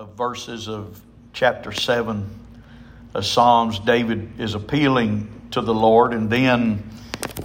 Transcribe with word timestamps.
of 0.00 0.14
verses 0.14 0.66
of 0.66 0.98
chapter 1.34 1.72
7 1.72 2.26
of 3.12 3.26
Psalms, 3.26 3.78
David 3.80 4.40
is 4.40 4.54
appealing 4.54 5.28
to 5.50 5.60
the 5.60 5.74
Lord. 5.74 6.14
And 6.14 6.30
then 6.30 6.90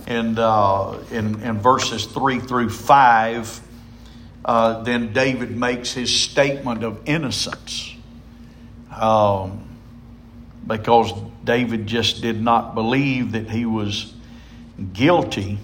in, 0.08 0.39
uh, 0.39 0.97
in, 1.12 1.41
in 1.41 1.60
verses 1.60 2.05
3 2.05 2.39
through 2.39 2.70
5, 2.70 3.62
uh, 4.46 4.83
then 4.83 5.12
David 5.12 5.57
makes 5.57 5.91
his 5.91 6.18
statement 6.18 6.86
of 6.86 7.02
innocence. 7.05 7.94
Um, 8.90 9.68
because 10.66 11.12
David 11.44 11.88
just 11.88 12.22
did 12.22 12.42
not 12.42 12.74
believe 12.74 13.34
that 13.34 13.50
he 13.50 13.66
was 13.66 14.14
guilty 14.94 15.60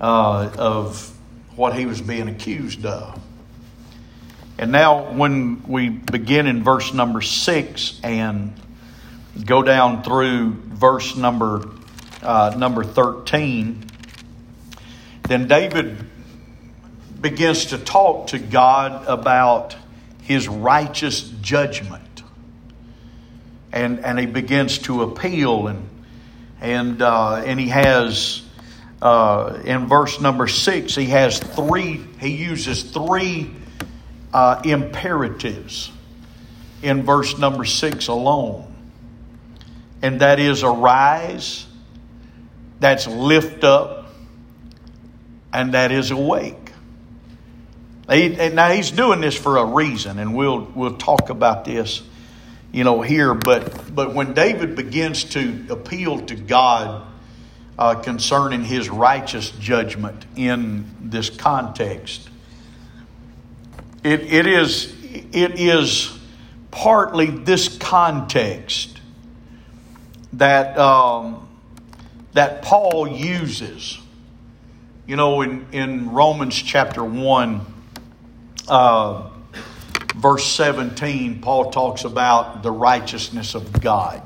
uh, 0.00 0.50
of 0.56 1.14
what 1.56 1.74
he 1.74 1.84
was 1.84 2.00
being 2.00 2.30
accused 2.30 2.86
of. 2.86 3.20
And 4.60 4.72
now, 4.72 5.10
when 5.12 5.62
we 5.66 5.88
begin 5.88 6.46
in 6.46 6.62
verse 6.62 6.92
number 6.92 7.22
six 7.22 7.98
and 8.04 8.52
go 9.46 9.62
down 9.62 10.02
through 10.02 10.52
verse 10.52 11.16
number 11.16 11.66
uh, 12.22 12.54
number 12.58 12.84
thirteen, 12.84 13.86
then 15.26 15.48
David 15.48 16.04
begins 17.18 17.64
to 17.66 17.78
talk 17.78 18.26
to 18.28 18.38
God 18.38 19.06
about 19.06 19.76
his 20.24 20.46
righteous 20.46 21.22
judgment, 21.40 22.22
and 23.72 24.04
and 24.04 24.18
he 24.18 24.26
begins 24.26 24.76
to 24.80 25.04
appeal 25.04 25.68
and 25.68 25.88
and 26.60 27.00
uh, 27.00 27.36
and 27.36 27.58
he 27.58 27.68
has 27.68 28.42
uh, 29.00 29.58
in 29.64 29.86
verse 29.86 30.20
number 30.20 30.46
six 30.46 30.94
he 30.94 31.06
has 31.06 31.38
three 31.38 32.04
he 32.20 32.36
uses 32.36 32.82
three 32.82 33.54
uh, 34.32 34.60
imperatives 34.64 35.90
in 36.82 37.02
verse 37.02 37.38
number 37.38 37.64
six 37.64 38.08
alone. 38.08 38.66
And 40.02 40.20
that 40.20 40.38
is 40.38 40.62
arise, 40.62 41.66
that's 42.78 43.06
lift 43.06 43.64
up, 43.64 44.12
and 45.52 45.74
that 45.74 45.92
is 45.92 46.10
awake. 46.10 46.56
Now 48.08 48.70
he's 48.70 48.90
doing 48.90 49.20
this 49.20 49.36
for 49.36 49.58
a 49.58 49.64
reason, 49.64 50.18
and 50.18 50.34
we'll 50.34 50.62
we'll 50.74 50.96
talk 50.96 51.30
about 51.30 51.64
this, 51.64 52.02
you 52.72 52.82
know, 52.82 53.02
here. 53.02 53.34
But 53.34 53.94
but 53.94 54.14
when 54.14 54.34
David 54.34 54.74
begins 54.74 55.24
to 55.24 55.66
appeal 55.70 56.20
to 56.26 56.34
God 56.34 57.06
uh, 57.78 57.94
concerning 57.96 58.64
his 58.64 58.90
righteous 58.90 59.50
judgment 59.52 60.24
in 60.34 60.86
this 61.00 61.30
context, 61.30 62.28
it, 64.02 64.32
it, 64.32 64.46
is, 64.46 64.94
it 65.32 65.60
is 65.60 66.18
partly 66.70 67.26
this 67.26 67.76
context 67.76 68.98
that, 70.34 70.78
um, 70.78 71.48
that 72.32 72.62
Paul 72.62 73.08
uses. 73.08 73.98
You 75.06 75.16
know, 75.16 75.42
in, 75.42 75.66
in 75.72 76.10
Romans 76.12 76.54
chapter 76.54 77.04
1, 77.04 77.60
uh, 78.68 79.28
verse 80.14 80.46
17, 80.46 81.40
Paul 81.40 81.70
talks 81.70 82.04
about 82.04 82.62
the 82.62 82.70
righteousness 82.70 83.54
of 83.54 83.80
God. 83.82 84.22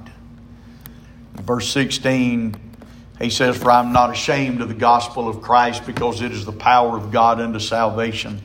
Verse 1.32 1.68
16, 1.70 2.54
he 3.20 3.30
says, 3.30 3.56
For 3.56 3.72
I'm 3.72 3.92
not 3.92 4.10
ashamed 4.10 4.60
of 4.60 4.68
the 4.68 4.74
gospel 4.74 5.28
of 5.28 5.40
Christ 5.42 5.84
because 5.84 6.20
it 6.20 6.30
is 6.30 6.44
the 6.44 6.52
power 6.52 6.96
of 6.96 7.10
God 7.10 7.40
unto 7.40 7.58
salvation 7.58 8.40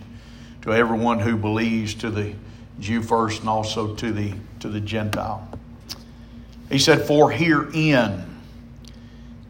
to 0.61 0.73
everyone 0.73 1.19
who 1.19 1.37
believes, 1.37 1.95
to 1.95 2.09
the 2.09 2.33
Jew 2.79 3.01
first 3.01 3.41
and 3.41 3.49
also 3.49 3.95
to 3.95 4.11
the, 4.11 4.33
to 4.59 4.69
the 4.69 4.79
Gentile. 4.79 5.47
He 6.69 6.79
said, 6.79 7.01
For 7.01 7.31
herein 7.31 8.25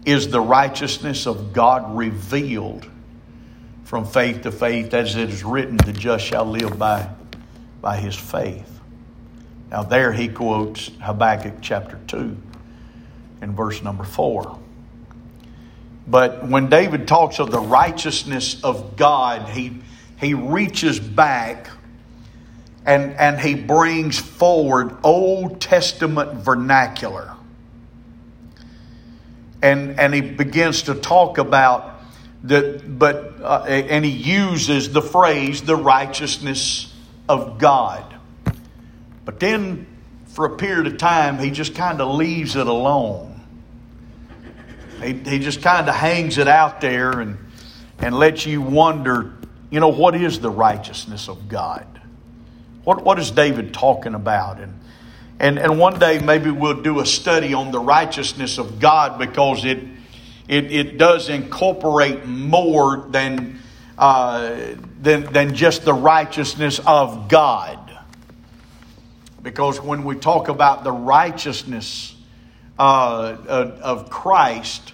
is 0.05 0.29
the 0.29 0.41
righteousness 0.41 1.27
of 1.27 1.53
God 1.53 1.95
revealed 1.95 2.87
from 3.83 4.05
faith 4.05 4.43
to 4.43 4.51
faith, 4.51 4.93
as 4.93 5.15
it 5.15 5.29
is 5.29 5.43
written, 5.43 5.77
the 5.77 5.93
just 5.93 6.23
shall 6.23 6.45
live 6.45 6.77
by, 6.77 7.09
by 7.81 7.97
his 7.97 8.15
faith. 8.15 8.79
Now, 9.71 9.83
there 9.83 10.13
he 10.13 10.27
quotes 10.27 10.91
Habakkuk 11.01 11.55
chapter 11.61 11.99
2 12.07 12.37
in 13.41 13.55
verse 13.55 13.81
number 13.81 14.03
4. 14.03 14.59
But 16.07 16.47
when 16.47 16.69
David 16.69 17.07
talks 17.07 17.39
of 17.39 17.51
the 17.51 17.59
righteousness 17.59 18.63
of 18.63 18.95
God, 18.95 19.49
he 19.49 19.81
he 20.19 20.33
reaches 20.33 20.99
back 20.99 21.69
and, 22.85 23.13
and 23.13 23.39
he 23.39 23.55
brings 23.55 24.17
forward 24.19 24.97
Old 25.03 25.61
Testament 25.61 26.33
vernacular. 26.43 27.35
And, 29.61 29.99
and 29.99 30.13
he 30.13 30.21
begins 30.21 30.83
to 30.83 30.95
talk 30.95 31.37
about 31.37 32.01
the, 32.43 32.81
but, 32.85 33.35
uh, 33.41 33.65
and 33.67 34.05
he 34.05 34.11
uses 34.11 34.91
the 34.91 35.01
phrase, 35.01 35.61
the 35.61 35.75
righteousness 35.75 36.93
of 37.27 37.57
God. 37.57 38.15
But 39.25 39.39
then, 39.39 39.85
for 40.27 40.45
a 40.45 40.55
period 40.55 40.87
of 40.87 40.97
time, 40.97 41.37
he 41.37 41.51
just 41.51 41.75
kind 41.75 42.01
of 42.01 42.15
leaves 42.15 42.55
it 42.55 42.65
alone. 42.65 43.41
He, 45.01 45.13
he 45.13 45.39
just 45.39 45.61
kind 45.61 45.87
of 45.87 45.95
hangs 45.95 46.37
it 46.37 46.47
out 46.47 46.81
there 46.81 47.19
and, 47.19 47.37
and 47.99 48.17
lets 48.17 48.45
you 48.45 48.61
wonder 48.61 49.33
you 49.69 49.79
know, 49.79 49.89
what 49.89 50.15
is 50.15 50.39
the 50.39 50.49
righteousness 50.49 51.29
of 51.29 51.47
God? 51.47 51.85
What, 52.83 53.03
what 53.03 53.19
is 53.19 53.31
David 53.31 53.73
talking 53.73 54.15
about? 54.15 54.59
And, 54.59 54.79
and, 55.39 55.59
and 55.59 55.77
one 55.77 55.99
day 55.99 56.19
maybe 56.19 56.49
we'll 56.49 56.81
do 56.81 56.99
a 56.99 57.05
study 57.05 57.53
on 57.53 57.71
the 57.71 57.79
righteousness 57.79 58.57
of 58.57 58.79
God 58.79 59.19
because 59.19 59.65
it, 59.65 59.79
it, 60.47 60.71
it 60.71 60.97
does 60.97 61.29
incorporate 61.29 62.25
more 62.25 63.07
than, 63.09 63.59
uh, 63.97 64.75
than, 64.99 65.31
than 65.31 65.53
just 65.53 65.85
the 65.85 65.93
righteousness 65.93 66.79
of 66.85 67.27
God. 67.27 67.77
Because 69.43 69.79
when 69.79 70.03
we 70.03 70.15
talk 70.15 70.49
about 70.49 70.83
the 70.83 70.91
righteousness 70.91 72.15
uh, 72.79 73.37
of 73.47 74.09
Christ 74.09 74.93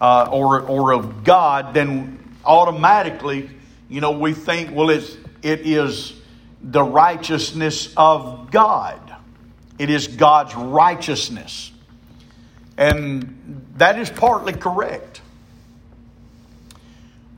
uh, 0.00 0.28
or, 0.30 0.60
or 0.60 0.94
of 0.94 1.24
God, 1.24 1.74
then 1.74 2.20
automatically 2.44 3.50
you 3.94 4.00
know, 4.00 4.10
we 4.10 4.32
think, 4.32 4.74
well, 4.74 4.90
it's, 4.90 5.16
it 5.40 5.60
is 5.60 6.14
the 6.60 6.82
righteousness 6.82 7.94
of 7.96 8.50
God. 8.50 8.98
It 9.78 9.88
is 9.88 10.08
God's 10.08 10.52
righteousness. 10.56 11.70
And 12.76 13.64
that 13.76 13.96
is 13.96 14.10
partly 14.10 14.52
correct. 14.52 15.20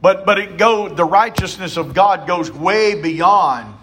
But, 0.00 0.25
but 0.25 0.39
it 0.39 0.56
go, 0.56 0.89
the 0.89 1.05
righteousness 1.05 1.77
of 1.77 1.93
God 1.93 2.27
goes 2.27 2.50
way 2.50 3.03
beyond 3.03 3.75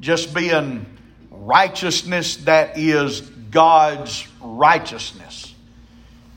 just 0.00 0.34
being 0.34 0.84
righteousness 1.30 2.34
that 2.38 2.78
is 2.78 3.20
God's 3.20 4.26
righteousness. 4.40 5.54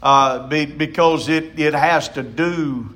Uh, 0.04 0.48
be, 0.48 0.68
because 0.68 1.28
it, 1.28 1.58
it 1.60 1.74
has 1.74 2.10
to 2.10 2.22
do 2.22 2.96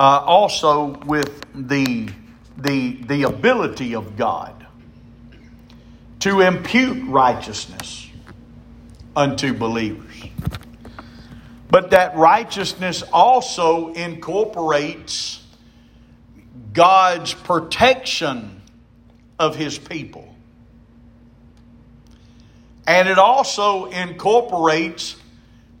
uh, 0.00 0.24
also 0.24 0.98
with 1.04 1.44
the, 1.68 2.08
the, 2.56 2.92
the 3.02 3.24
ability 3.24 3.94
of 3.94 4.16
God 4.16 4.66
to 6.20 6.40
impute 6.40 7.06
righteousness 7.06 8.08
unto 9.14 9.52
believers. 9.52 10.24
But 11.68 11.90
that 11.90 12.16
righteousness 12.16 13.02
also 13.12 13.92
incorporates 13.92 15.44
God's 16.72 17.34
protection 17.34 18.62
of 19.38 19.54
his 19.54 19.76
people. 19.76 20.34
And 22.86 23.06
it 23.06 23.18
also 23.18 23.84
incorporates 23.84 25.16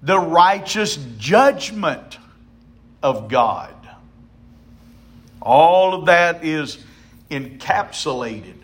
the 0.02 0.18
righteous 0.18 0.96
judgment 1.16 2.18
of 3.02 3.28
God. 3.28 3.74
All 5.42 5.94
of 5.94 6.06
that 6.06 6.44
is 6.44 6.84
encapsulated 7.30 8.56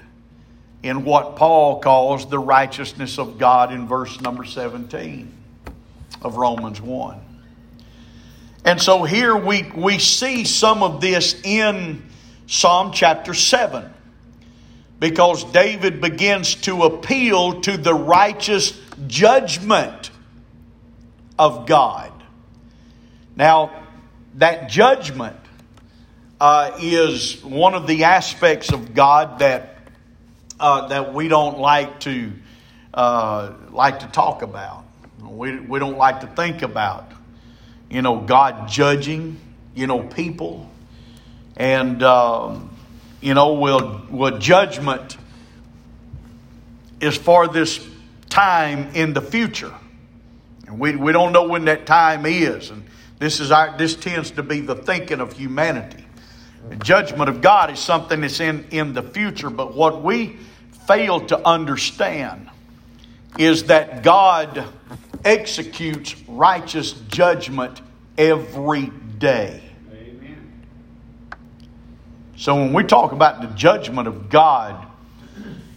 in 0.83 1.05
what 1.05 1.37
Paul 1.37 1.81
calls 1.81 2.29
the 2.29 2.39
righteousness 2.39 3.19
of 3.19 3.39
God 3.39 3.73
in 3.73 3.87
verse 3.87 4.21
number 4.21 4.45
17 4.45 5.33
of 6.23 6.37
Romans 6.37 6.81
1. 6.81 7.21
And 8.65 8.81
so 8.81 9.05
here 9.05 9.37
we, 9.37 9.63
we 9.75 9.99
see 9.99 10.45
some 10.45 10.83
of 10.83 11.01
this 11.01 11.41
in 11.45 12.05
Psalm 12.47 12.93
chapter 12.93 13.33
7 13.33 13.93
because 14.99 15.45
David 15.53 16.01
begins 16.01 16.55
to 16.57 16.83
appeal 16.85 17.61
to 17.63 17.77
the 17.77 17.95
righteous 17.95 18.79
judgment 19.07 20.11
of 21.39 21.67
God. 21.67 22.13
Now, 23.37 23.85
that 24.35 24.69
judgment 24.69 25.37
uh, 26.41 26.77
is 26.81 27.43
one 27.45 27.75
of 27.75 27.87
the 27.87 28.05
aspects 28.05 28.73
of 28.73 28.95
God 28.95 29.39
that 29.39 29.79
uh, 30.59 30.89
that 30.89 31.15
we 31.15 31.29
don't 31.29 31.59
like 31.59 32.01
to 32.01 32.33
uh, 32.95 33.53
like 33.71 34.01
to 34.01 34.07
talk 34.09 34.43
about. 34.43 34.85
We, 35.21 35.59
we 35.59 35.79
don't 35.79 35.99
like 35.99 36.21
to 36.21 36.27
think 36.29 36.63
about, 36.63 37.11
you 37.91 38.01
know, 38.01 38.21
God 38.21 38.69
judging, 38.69 39.39
you 39.75 39.87
know, 39.87 40.03
people, 40.03 40.71
and 41.57 42.03
um, 42.03 42.75
you 43.21 43.35
know, 43.35 43.55
will 43.55 44.03
will 44.11 44.39
judgment 44.39 45.17
is 47.01 47.17
for 47.17 47.49
this 47.49 47.87
time 48.31 48.95
in 48.95 49.13
the 49.13 49.23
future, 49.23 49.75
and 50.67 50.79
we 50.79 50.97
we 50.97 51.13
don't 51.13 51.33
know 51.33 51.49
when 51.49 51.65
that 51.67 51.87
time 51.87 52.25
is, 52.27 52.71
and 52.71 52.85
this 53.19 53.41
is 53.41 53.51
our 53.51 53.77
this 53.77 53.95
tends 53.95 54.31
to 54.33 54.43
be 54.43 54.61
the 54.61 54.75
thinking 54.75 55.21
of 55.21 55.33
humanity. 55.33 56.06
The 56.69 56.77
judgment 56.77 57.29
of 57.29 57.41
God 57.41 57.71
is 57.71 57.79
something 57.79 58.21
that's 58.21 58.41
in, 58.41 58.67
in 58.71 58.93
the 58.93 59.03
future, 59.03 59.51
but 59.51 59.75
what 59.75 60.03
we 60.03 60.39
fail 60.87 61.21
to 61.27 61.47
understand 61.47 62.49
is 63.39 63.65
that 63.65 64.03
God 64.03 64.65
executes 65.25 66.17
righteous 66.29 66.93
judgment 66.93 67.81
every 68.17 68.91
day. 69.19 69.63
Amen. 69.93 70.53
So 72.37 72.55
when 72.55 72.73
we 72.73 72.85
talk 72.85 73.13
about 73.13 73.41
the 73.41 73.49
judgment 73.49 74.09
of 74.09 74.29
God, 74.29 74.87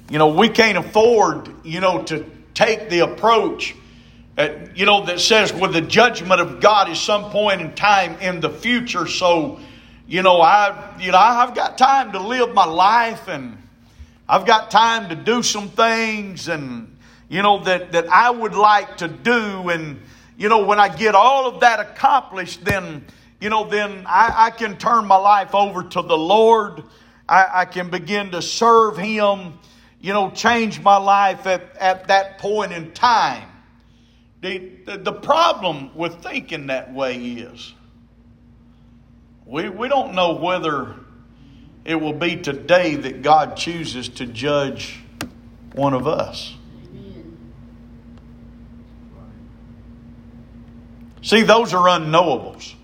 you 0.10 0.18
know, 0.18 0.30
we 0.30 0.50
can't 0.50 0.78
afford, 0.78 1.50
you 1.64 1.82
know, 1.82 2.02
to 2.04 2.26
take 2.54 2.90
the 2.90 3.00
approach 3.00 3.76
that, 4.36 4.78
you 4.78 4.86
know, 4.86 5.06
that 5.06 5.20
says, 5.20 5.52
well, 5.54 5.72
the 5.72 5.82
judgment 5.82 6.40
of 6.40 6.62
God 6.62 6.90
is 6.90 7.00
some 7.00 7.30
point 7.30 7.62
in 7.62 7.76
time 7.76 8.18
in 8.22 8.40
the 8.40 8.50
future, 8.50 9.06
so 9.06 9.60
you 10.10 10.24
know, 10.24 10.42
I, 10.42 10.96
you 11.00 11.12
know, 11.12 11.20
I've 11.20 11.54
got 11.54 11.78
time 11.78 12.14
to 12.14 12.20
live 12.20 12.56
my 12.56 12.66
life 12.66 13.28
and 13.28 13.56
I've 14.28 14.44
got 14.44 14.72
time 14.72 15.10
to 15.10 15.16
do 15.16 15.44
some 15.44 15.70
things 15.70 16.48
and, 16.48 16.98
you 17.30 17.44
know, 17.44 17.64
that, 17.66 17.92
that 17.92 18.08
I 18.08 18.32
would 18.32 18.56
like 18.56 18.98
to 18.98 19.08
do. 19.08 19.70
And, 19.70 20.02
you 20.36 20.50
know, 20.50 20.66
when 20.66 20.80
I 20.80 20.90
get 20.90 21.14
all 21.14 21.48
of 21.48 21.60
that 21.60 21.80
accomplished, 21.80 22.66
then, 22.66 23.06
you 23.40 23.52
know, 23.52 23.70
then 23.70 24.04
I, 24.08 24.48
I 24.48 24.50
can 24.50 24.78
turn 24.78 25.06
my 25.06 25.16
life 25.16 25.54
over 25.54 25.84
to 25.84 26.02
the 26.02 26.18
Lord. 26.18 26.82
I, 27.28 27.48
I 27.54 27.66
can 27.66 27.92
begin 27.92 28.32
to 28.32 28.42
serve 28.42 28.98
Him, 28.98 29.60
you 30.02 30.12
know, 30.12 30.32
change 30.32 30.82
my 30.82 30.98
life 30.98 31.46
at, 31.46 31.78
at 31.78 32.08
that 32.08 32.40
point 32.40 32.72
in 32.72 32.94
time. 32.94 33.48
The, 34.42 34.72
the, 34.88 34.98
the 34.98 35.14
problem 35.14 35.96
with 35.96 36.24
thinking 36.24 36.66
that 36.68 36.92
way 36.92 37.16
is, 37.16 37.76
we, 39.50 39.68
we 39.68 39.88
don't 39.88 40.14
know 40.14 40.34
whether 40.34 40.94
it 41.84 41.96
will 41.96 42.14
be 42.14 42.36
today 42.36 42.96
that 42.96 43.24
God 43.24 43.58
chooses 43.58 44.08
to 44.10 44.28
judge 44.28 45.00
one 45.74 45.96
of 45.96 46.08
us. 46.08 46.56
See, 51.24 51.42
those 51.42 51.74
are 51.74 51.88
unknowables. 51.88 52.76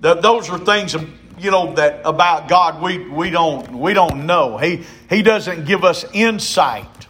That 0.00 0.20
those 0.20 0.50
are 0.50 0.58
things, 0.58 0.94
you 1.38 1.50
know, 1.50 1.74
that 1.74 2.02
about 2.04 2.48
God 2.48 2.82
we, 2.82 3.08
we 3.08 3.30
don't 3.30 3.78
we 3.78 3.94
don't 3.94 4.26
know. 4.26 4.58
He 4.58 4.84
He 5.08 5.22
doesn't 5.22 5.64
give 5.64 5.82
us 5.84 6.04
insight 6.12 7.06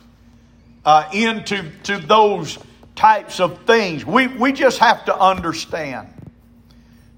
uh, 0.84 1.08
into 1.12 1.70
to 1.84 1.98
those 1.98 2.58
types 2.94 3.40
of 3.40 3.64
things. 3.64 4.06
We 4.06 4.28
we 4.28 4.52
just 4.52 4.78
have 4.78 5.06
to 5.06 5.18
understand 5.18 6.13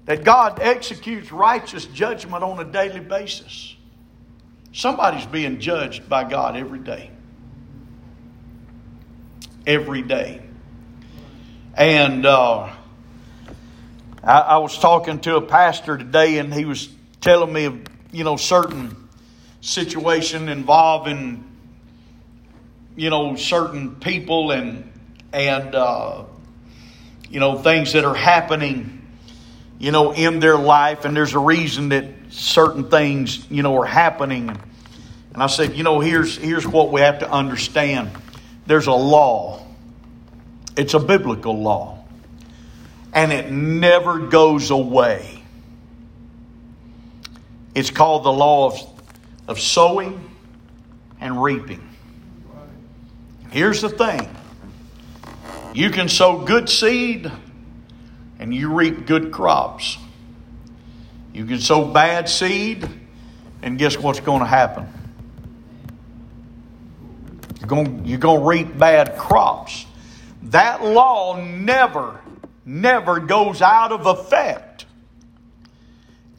that 0.07 0.23
God 0.23 0.59
executes 0.61 1.33
righteous 1.33 1.85
judgment 1.85 2.41
on 2.41 2.59
a 2.59 2.63
daily 2.63 3.01
basis. 3.01 3.75
Somebody's 4.71 5.25
being 5.25 5.59
judged 5.59 6.07
by 6.07 6.23
God 6.23 6.55
every 6.55 6.79
day. 6.79 7.11
Every 9.65 10.01
day. 10.01 10.41
And 11.73 12.25
uh, 12.25 12.73
I, 14.23 14.39
I 14.39 14.57
was 14.57 14.77
talking 14.79 15.19
to 15.19 15.35
a 15.35 15.41
pastor 15.41 15.97
today, 15.97 16.37
and 16.37 16.53
he 16.53 16.63
was 16.63 16.87
telling 17.19 17.51
me 17.51 17.65
of 17.65 17.79
you 18.13 18.23
know 18.23 18.37
certain 18.37 19.09
situation 19.59 20.47
involving 20.47 21.43
you 22.95 23.09
know 23.09 23.35
certain 23.35 23.95
people 23.95 24.51
and 24.51 24.89
and 25.33 25.75
uh, 25.75 26.23
you 27.29 27.41
know 27.41 27.57
things 27.57 27.91
that 27.91 28.05
are 28.05 28.15
happening 28.15 28.96
you 29.79 29.91
know, 29.91 30.11
in 30.11 30.39
their 30.39 30.57
life, 30.57 31.05
and 31.05 31.15
there's 31.15 31.33
a 31.33 31.39
reason 31.39 31.89
that 31.89 32.05
certain 32.29 32.89
things, 32.89 33.49
you 33.49 33.63
know, 33.63 33.77
are 33.77 33.85
happening. 33.85 34.49
And 34.49 35.43
I 35.43 35.47
said, 35.47 35.75
you 35.75 35.83
know, 35.83 35.99
here's 35.99 36.37
here's 36.37 36.67
what 36.67 36.91
we 36.91 37.01
have 37.01 37.19
to 37.19 37.31
understand. 37.31 38.09
There's 38.65 38.87
a 38.87 38.93
law. 38.93 39.65
It's 40.75 40.93
a 40.93 40.99
biblical 40.99 41.61
law. 41.61 42.03
And 43.13 43.31
it 43.31 43.51
never 43.51 44.27
goes 44.27 44.69
away. 44.69 45.43
It's 47.73 47.91
called 47.91 48.23
the 48.23 48.33
law 48.33 48.71
of, 48.71 48.79
of 49.47 49.59
sowing 49.59 50.29
and 51.21 51.41
reaping. 51.41 51.87
Here's 53.51 53.81
the 53.81 53.89
thing. 53.89 54.35
You 55.73 55.91
can 55.91 56.09
sow 56.09 56.43
good 56.43 56.69
seed 56.69 57.31
and 58.39 58.53
you 58.53 58.73
reap 58.73 59.05
good 59.05 59.31
crops. 59.31 59.97
You 61.33 61.45
can 61.45 61.59
sow 61.59 61.85
bad 61.85 62.29
seed, 62.29 62.87
and 63.61 63.77
guess 63.77 63.97
what's 63.97 64.19
going 64.19 64.39
to 64.39 64.47
happen? 64.47 64.87
You're 67.59 67.67
going, 67.67 68.05
you're 68.05 68.19
going 68.19 68.41
to 68.41 68.47
reap 68.47 68.77
bad 68.77 69.17
crops. 69.17 69.85
That 70.43 70.83
law 70.83 71.39
never, 71.39 72.21
never 72.65 73.19
goes 73.19 73.61
out 73.61 73.91
of 73.91 74.05
effect. 74.05 74.85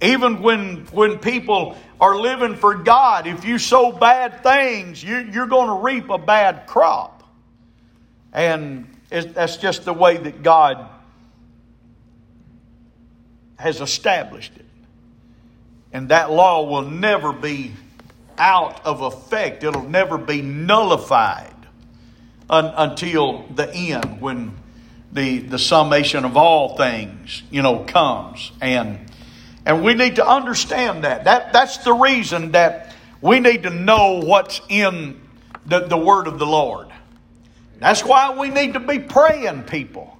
Even 0.00 0.42
when, 0.42 0.86
when 0.86 1.18
people 1.18 1.76
are 2.00 2.16
living 2.16 2.54
for 2.54 2.74
God, 2.74 3.26
if 3.26 3.44
you 3.44 3.58
sow 3.58 3.90
bad 3.92 4.42
things, 4.42 5.02
you, 5.02 5.18
you're 5.32 5.48
going 5.48 5.66
to 5.66 5.84
reap 5.84 6.08
a 6.10 6.18
bad 6.18 6.66
crop. 6.66 7.24
And 8.32 8.88
that's 9.10 9.56
just 9.56 9.84
the 9.84 9.92
way 9.92 10.16
that 10.16 10.42
God 10.42 10.88
has 13.58 13.80
established 13.80 14.52
it. 14.56 14.64
And 15.92 16.08
that 16.08 16.30
law 16.30 16.68
will 16.68 16.88
never 16.88 17.32
be 17.32 17.72
out 18.38 18.86
of 18.86 19.02
effect, 19.02 19.64
it'll 19.64 19.88
never 19.88 20.16
be 20.16 20.40
nullified 20.42 21.54
un- 22.48 22.72
until 22.76 23.42
the 23.54 23.68
end 23.74 24.20
when 24.20 24.54
the, 25.12 25.38
the 25.40 25.58
summation 25.58 26.24
of 26.24 26.36
all 26.36 26.76
things, 26.76 27.42
you 27.50 27.62
know, 27.62 27.80
comes. 27.80 28.52
And, 28.60 29.10
and 29.66 29.82
we 29.82 29.94
need 29.94 30.16
to 30.16 30.26
understand 30.26 31.02
that. 31.02 31.24
that. 31.24 31.52
That's 31.52 31.78
the 31.78 31.92
reason 31.92 32.52
that 32.52 32.94
we 33.20 33.40
need 33.40 33.64
to 33.64 33.70
know 33.70 34.20
what's 34.24 34.60
in 34.68 35.20
the, 35.66 35.80
the 35.80 35.96
word 35.96 36.28
of 36.28 36.38
the 36.38 36.46
Lord. 36.46 36.86
That's 37.80 38.04
why 38.04 38.38
we 38.38 38.50
need 38.50 38.74
to 38.74 38.80
be 38.80 39.00
praying 39.00 39.64
people. 39.64 40.16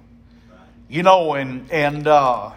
You 0.89 1.03
know, 1.03 1.35
and, 1.35 1.71
and, 1.71 2.05
uh, 2.05 2.51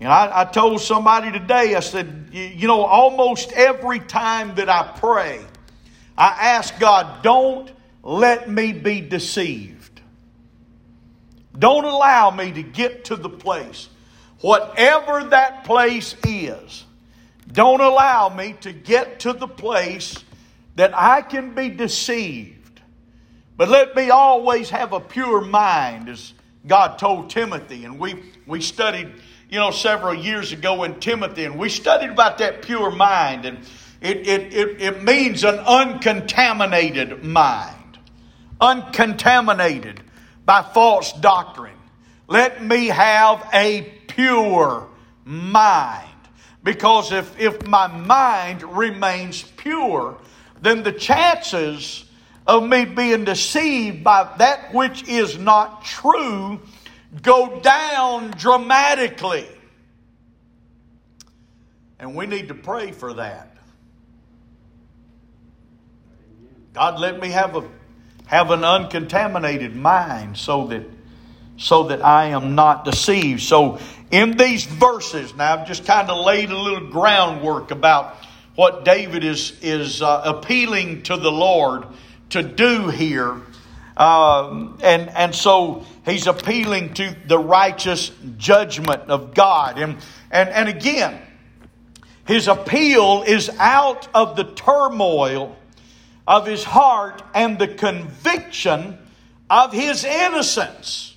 and 0.00 0.10
I, 0.10 0.42
I 0.42 0.44
told 0.44 0.80
somebody 0.80 1.32
today, 1.32 1.74
I 1.74 1.80
said, 1.80 2.28
you 2.32 2.66
know, 2.66 2.82
almost 2.82 3.52
every 3.52 4.00
time 4.00 4.54
that 4.56 4.68
I 4.68 4.94
pray, 4.98 5.44
I 6.18 6.28
ask 6.54 6.78
God, 6.78 7.22
don't 7.22 7.70
let 8.02 8.48
me 8.48 8.72
be 8.72 9.00
deceived. 9.00 10.00
Don't 11.58 11.84
allow 11.84 12.30
me 12.30 12.52
to 12.52 12.62
get 12.62 13.06
to 13.06 13.16
the 13.16 13.30
place, 13.30 13.88
whatever 14.40 15.24
that 15.30 15.64
place 15.64 16.14
is, 16.26 16.84
don't 17.50 17.80
allow 17.80 18.28
me 18.28 18.54
to 18.60 18.72
get 18.72 19.20
to 19.20 19.32
the 19.32 19.48
place 19.48 20.22
that 20.74 20.92
I 20.94 21.22
can 21.22 21.54
be 21.54 21.70
deceived. 21.70 22.80
But 23.56 23.70
let 23.70 23.96
me 23.96 24.10
always 24.10 24.68
have 24.70 24.92
a 24.92 25.00
pure 25.00 25.40
mind, 25.40 26.10
as 26.10 26.34
God 26.66 26.98
told 26.98 27.30
Timothy. 27.30 27.86
And 27.86 27.98
we, 27.98 28.22
we 28.46 28.60
studied 28.60 29.08
you 29.48 29.58
know, 29.58 29.70
several 29.70 30.14
years 30.14 30.52
ago 30.52 30.82
in 30.84 30.98
Timothy, 31.00 31.44
and 31.44 31.58
we 31.58 31.68
studied 31.68 32.10
about 32.10 32.38
that 32.38 32.62
pure 32.62 32.90
mind, 32.90 33.44
and 33.44 33.58
it, 34.00 34.26
it, 34.26 34.52
it, 34.52 34.82
it 34.82 35.02
means 35.02 35.44
an 35.44 35.58
uncontaminated 35.58 37.22
mind, 37.22 37.98
uncontaminated 38.60 40.00
by 40.44 40.62
false 40.62 41.12
doctrine. 41.12 41.76
Let 42.28 42.62
me 42.62 42.86
have 42.86 43.48
a 43.52 43.82
pure 44.08 44.88
mind. 45.24 46.02
Because 46.62 47.12
if, 47.12 47.38
if 47.38 47.64
my 47.66 47.86
mind 47.86 48.64
remains 48.64 49.42
pure, 49.42 50.18
then 50.60 50.82
the 50.82 50.90
chances 50.90 52.04
of 52.46 52.68
me 52.68 52.84
being 52.84 53.24
deceived 53.24 54.02
by 54.02 54.28
that 54.38 54.74
which 54.74 55.06
is 55.08 55.38
not 55.38 55.84
true 55.84 56.60
go 57.22 57.60
down 57.60 58.32
dramatically. 58.32 59.46
And 61.98 62.14
we 62.14 62.26
need 62.26 62.48
to 62.48 62.54
pray 62.54 62.92
for 62.92 63.14
that. 63.14 63.56
God, 66.74 67.00
let 67.00 67.18
me 67.18 67.30
have 67.30 67.56
a 67.56 67.66
have 68.26 68.50
an 68.50 68.64
uncontaminated 68.64 69.74
mind 69.74 70.36
so 70.36 70.66
that 70.66 70.82
so 71.56 71.84
that 71.84 72.04
I 72.04 72.26
am 72.26 72.54
not 72.54 72.84
deceived. 72.84 73.40
So 73.42 73.78
in 74.10 74.36
these 74.36 74.64
verses, 74.64 75.34
now 75.34 75.54
I've 75.54 75.66
just 75.66 75.86
kind 75.86 76.10
of 76.10 76.24
laid 76.24 76.50
a 76.50 76.58
little 76.58 76.88
groundwork 76.88 77.70
about 77.70 78.16
what 78.54 78.84
David 78.84 79.24
is 79.24 79.56
is 79.62 80.02
uh, 80.02 80.22
appealing 80.24 81.02
to 81.04 81.16
the 81.16 81.32
Lord 81.32 81.86
to 82.30 82.42
do 82.42 82.88
here. 82.88 83.40
Um, 83.96 84.78
and 84.82 85.08
and 85.10 85.34
so 85.34 85.84
he's 86.04 86.26
appealing 86.26 86.94
to 86.94 87.16
the 87.26 87.38
righteous 87.38 88.10
judgment 88.36 89.10
of 89.10 89.32
God. 89.34 89.78
And 89.78 89.96
and 90.30 90.50
and 90.50 90.68
again, 90.68 91.20
his 92.26 92.46
appeal 92.46 93.24
is 93.26 93.48
out 93.58 94.08
of 94.14 94.36
the 94.36 94.44
turmoil 94.44 95.56
of 96.26 96.46
his 96.46 96.62
heart 96.64 97.22
and 97.34 97.58
the 97.58 97.68
conviction 97.68 98.98
of 99.48 99.72
his 99.72 100.04
innocence. 100.04 101.14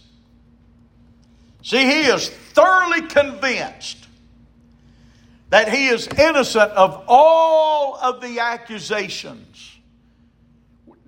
See, 1.64 1.84
he 1.84 2.02
is 2.04 2.30
thoroughly 2.30 3.02
convinced 3.02 4.08
that 5.50 5.70
he 5.70 5.88
is 5.88 6.08
innocent 6.08 6.72
of 6.72 7.04
all 7.08 7.98
of 7.98 8.22
the 8.22 8.40
accusations 8.40 9.69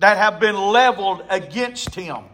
that 0.02 0.16
have 0.16 0.40
been 0.40 0.56
leveled 0.56 1.22
against 1.30 1.94
him. 1.94 2.24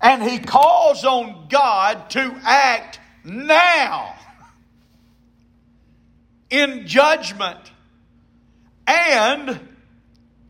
And 0.00 0.22
he 0.22 0.38
calls 0.38 1.04
on 1.04 1.48
God 1.48 2.10
to 2.10 2.40
act 2.44 3.00
now 3.24 4.14
in 6.48 6.86
judgment 6.86 7.58
and 8.86 9.58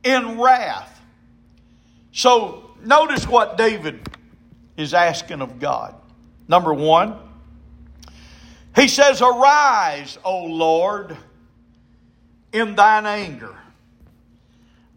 in 0.05 0.39
wrath. 0.39 1.01
So 2.13 2.71
notice 2.85 3.27
what 3.27 3.57
David 3.57 4.07
is 4.77 4.93
asking 4.93 5.41
of 5.41 5.59
God. 5.59 5.95
Number 6.49 6.75
one, 6.75 7.17
he 8.75 8.89
says, 8.89 9.23
Arise, 9.23 10.19
O 10.23 10.45
Lord, 10.45 11.17
in 12.53 12.75
thine 12.75 13.07
anger. 13.07 13.57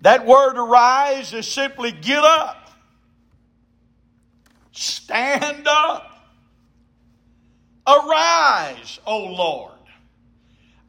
That 0.02 0.26
word 0.26 0.58
arise 0.58 1.34
is 1.34 1.48
simply 1.48 1.92
get 1.92 2.24
up, 2.24 2.72
stand 4.72 5.68
up. 5.68 6.06
Arise, 7.88 9.00
O 9.06 9.26
Lord. 9.26 9.72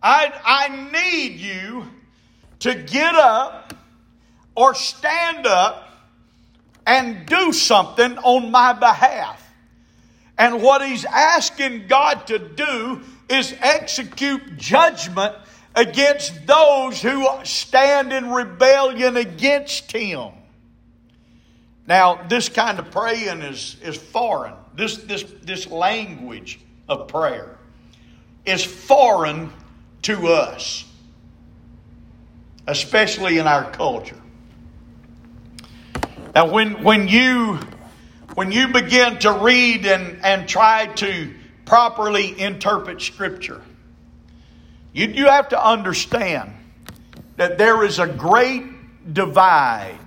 I, 0.03 0.33
I 0.45 0.91
need 0.93 1.41
you 1.41 1.87
to 2.61 2.75
get 2.75 3.15
up 3.15 3.73
or 4.55 4.75
stand 4.75 5.47
up 5.47 5.89
and 6.87 7.25
do 7.27 7.53
something 7.53 8.19
on 8.19 8.51
my 8.51 8.75
behalf. 8.75 9.43
And 10.37 10.63
what 10.63 10.87
he's 10.87 11.05
asking 11.05 11.87
God 11.87 12.27
to 12.27 12.39
do 12.39 13.01
is 13.29 13.55
execute 13.61 14.57
judgment 14.57 15.35
against 15.75 16.47
those 16.47 17.01
who 17.01 17.27
stand 17.45 18.13
in 18.13 18.31
rebellion 18.31 19.17
against 19.17 19.91
him. 19.93 20.31
Now, 21.87 22.23
this 22.29 22.49
kind 22.49 22.79
of 22.79 22.91
praying 22.91 23.43
is, 23.43 23.77
is 23.83 23.97
foreign. 23.97 24.55
This, 24.75 24.99
this, 24.99 25.25
this 25.43 25.67
language 25.67 26.61
of 26.89 27.09
prayer 27.09 27.59
is 28.45 28.65
foreign 28.65 29.53
to 30.03 30.29
us, 30.29 30.85
especially 32.67 33.39
in 33.39 33.47
our 33.47 33.71
culture. 33.71 34.21
Now, 36.35 36.51
when, 36.51 36.85
when 36.85 37.09
you 37.09 37.59
when 38.35 38.53
you 38.53 38.69
begin 38.69 39.19
to 39.19 39.33
read 39.33 39.87
and, 39.87 40.25
and 40.25 40.49
try 40.49 40.87
to 40.87 41.35
properly 41.65 42.41
interpret 42.41 43.03
Scripture, 43.03 43.61
you, 44.93 45.07
you 45.07 45.27
have 45.27 45.49
to 45.51 45.65
understand 45.65 46.53
that 47.37 47.59
there 47.59 47.85
is 47.85 47.99
a 47.99 48.07
great 48.07 48.65
divide 49.13 49.99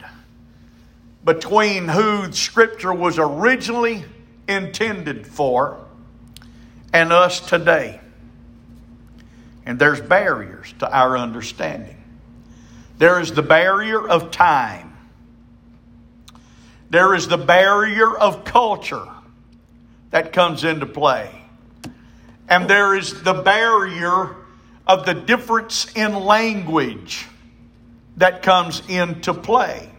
between 1.24 1.88
who 1.88 2.32
Scripture 2.32 2.94
was 2.94 3.18
originally 3.18 4.04
intended 4.48 5.26
for 5.26 5.84
and 6.92 7.14
us 7.14 7.40
today. 7.40 8.00
And 9.66 9.80
there's 9.80 10.02
barriers 10.02 10.74
to 10.80 10.96
our 10.96 11.18
understanding. 11.18 12.04
There 12.98 13.20
is 13.20 13.32
the 13.32 13.42
barrier 13.42 14.08
of 14.08 14.32
time. 14.32 14.96
There 16.90 17.16
is 17.16 17.28
the 17.28 17.38
barrier 17.38 18.16
of 18.16 18.44
culture 18.44 19.08
that 20.12 20.34
comes 20.34 20.64
into 20.64 20.86
play. 20.86 21.32
And 22.48 22.70
there 22.70 22.94
is 22.94 23.24
the 23.24 23.34
barrier 23.34 24.36
of 24.94 25.08
the 25.08 25.14
difference 25.16 25.92
in 25.96 26.14
language 26.14 27.26
that 28.18 28.44
comes 28.44 28.88
into 28.88 29.34
play. 29.34 29.90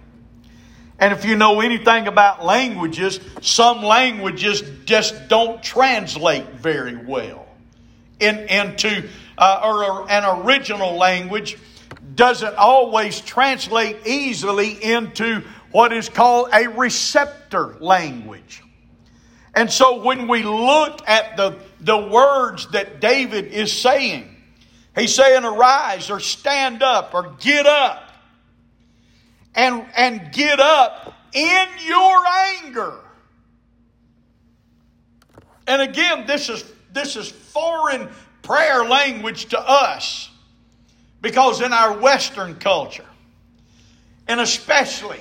And 1.00 1.12
if 1.12 1.24
you 1.24 1.34
know 1.34 1.60
anything 1.60 2.06
about 2.06 2.44
languages, 2.44 3.18
some 3.40 3.82
languages 3.82 4.62
just 4.84 5.26
don't 5.26 5.60
translate 5.60 6.48
very 6.50 6.94
well 6.94 7.44
in, 8.20 8.38
into 8.48 9.08
uh, 9.36 9.60
or 9.64 10.08
an 10.08 10.44
original 10.44 10.96
language 10.96 11.58
doesn't 12.14 12.54
always 12.54 13.20
translate 13.20 14.06
easily 14.06 14.80
into 14.80 15.42
what 15.72 15.92
is 15.92 16.08
called 16.08 16.50
a 16.52 16.68
receptor 16.68 17.76
language. 17.80 18.62
And 19.56 19.68
so 19.68 20.04
when 20.04 20.28
we 20.28 20.44
look 20.44 21.00
at 21.08 21.36
the, 21.36 21.58
the 21.80 21.98
words 21.98 22.68
that 22.68 23.00
David 23.00 23.46
is 23.46 23.72
saying, 23.72 24.33
he's 24.94 25.14
saying 25.14 25.44
arise 25.44 26.10
or 26.10 26.20
stand 26.20 26.82
up 26.82 27.14
or 27.14 27.34
get 27.40 27.66
up. 27.66 28.10
And, 29.56 29.86
and 29.96 30.32
get 30.32 30.58
up 30.58 31.14
in 31.32 31.66
your 31.86 32.20
anger. 32.64 32.94
And 35.68 35.80
again, 35.80 36.26
this 36.26 36.48
is, 36.48 36.64
this 36.92 37.14
is 37.14 37.30
foreign 37.30 38.08
prayer 38.42 38.84
language 38.84 39.46
to 39.46 39.60
us 39.60 40.28
because 41.20 41.60
in 41.60 41.72
our 41.72 41.98
Western 41.98 42.56
culture, 42.56 43.06
and 44.26 44.40
especially 44.40 45.20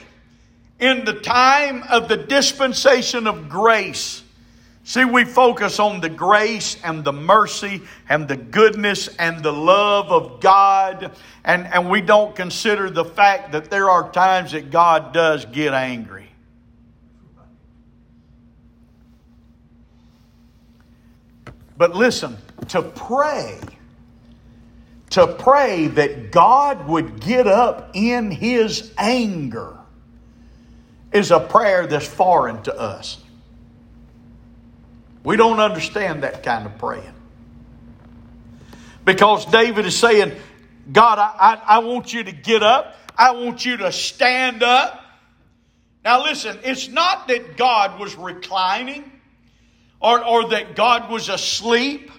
in 0.79 1.05
the 1.05 1.13
time 1.13 1.83
of 1.83 2.07
the 2.07 2.17
dispensation 2.17 3.27
of 3.27 3.49
grace. 3.49 4.22
See, 4.85 5.05
we 5.05 5.23
focus 5.23 5.79
on 5.79 6.01
the 6.01 6.09
grace 6.09 6.77
and 6.83 7.05
the 7.05 7.13
mercy 7.13 7.83
and 8.09 8.27
the 8.27 8.35
goodness 8.35 9.07
and 9.17 9.41
the 9.41 9.53
love 9.53 10.11
of 10.11 10.41
God, 10.41 11.13
and, 11.45 11.65
and 11.67 11.89
we 11.89 12.01
don't 12.01 12.35
consider 12.35 12.89
the 12.89 13.05
fact 13.05 13.53
that 13.53 13.69
there 13.69 13.89
are 13.89 14.11
times 14.11 14.51
that 14.51 14.71
God 14.71 15.13
does 15.13 15.45
get 15.45 15.73
angry. 15.73 16.29
But 21.77 21.95
listen, 21.95 22.37
to 22.69 22.81
pray, 22.81 23.59
to 25.11 25.27
pray 25.27 25.87
that 25.87 26.33
God 26.33 26.89
would 26.89 27.21
get 27.21 27.47
up 27.47 27.91
in 27.93 28.31
His 28.31 28.91
anger 28.97 29.77
is 31.13 31.31
a 31.31 31.39
prayer 31.39 31.87
that's 31.87 32.05
foreign 32.05 32.61
to 32.63 32.77
us. 32.77 33.22
We 35.23 35.37
don't 35.37 35.59
understand 35.59 36.23
that 36.23 36.43
kind 36.43 36.65
of 36.65 36.77
praying. 36.77 37.13
Because 39.05 39.45
David 39.45 39.85
is 39.85 39.97
saying, 39.97 40.33
God, 40.91 41.19
I, 41.19 41.33
I, 41.39 41.61
I, 41.75 41.79
want 41.79 42.13
you 42.13 42.23
to 42.23 42.31
get 42.31 42.63
up. 42.63 42.95
I 43.17 43.31
want 43.31 43.65
you 43.65 43.77
to 43.77 43.91
stand 43.91 44.63
up. 44.63 45.01
Now, 46.03 46.23
listen, 46.23 46.59
it's 46.63 46.89
not 46.89 47.27
that 47.29 47.55
God 47.57 47.99
was 47.99 48.15
reclining 48.15 49.11
or, 50.01 50.23
or 50.23 50.49
that 50.49 50.75
God 50.75 51.09
was 51.09 51.29
asleep 51.29 52.11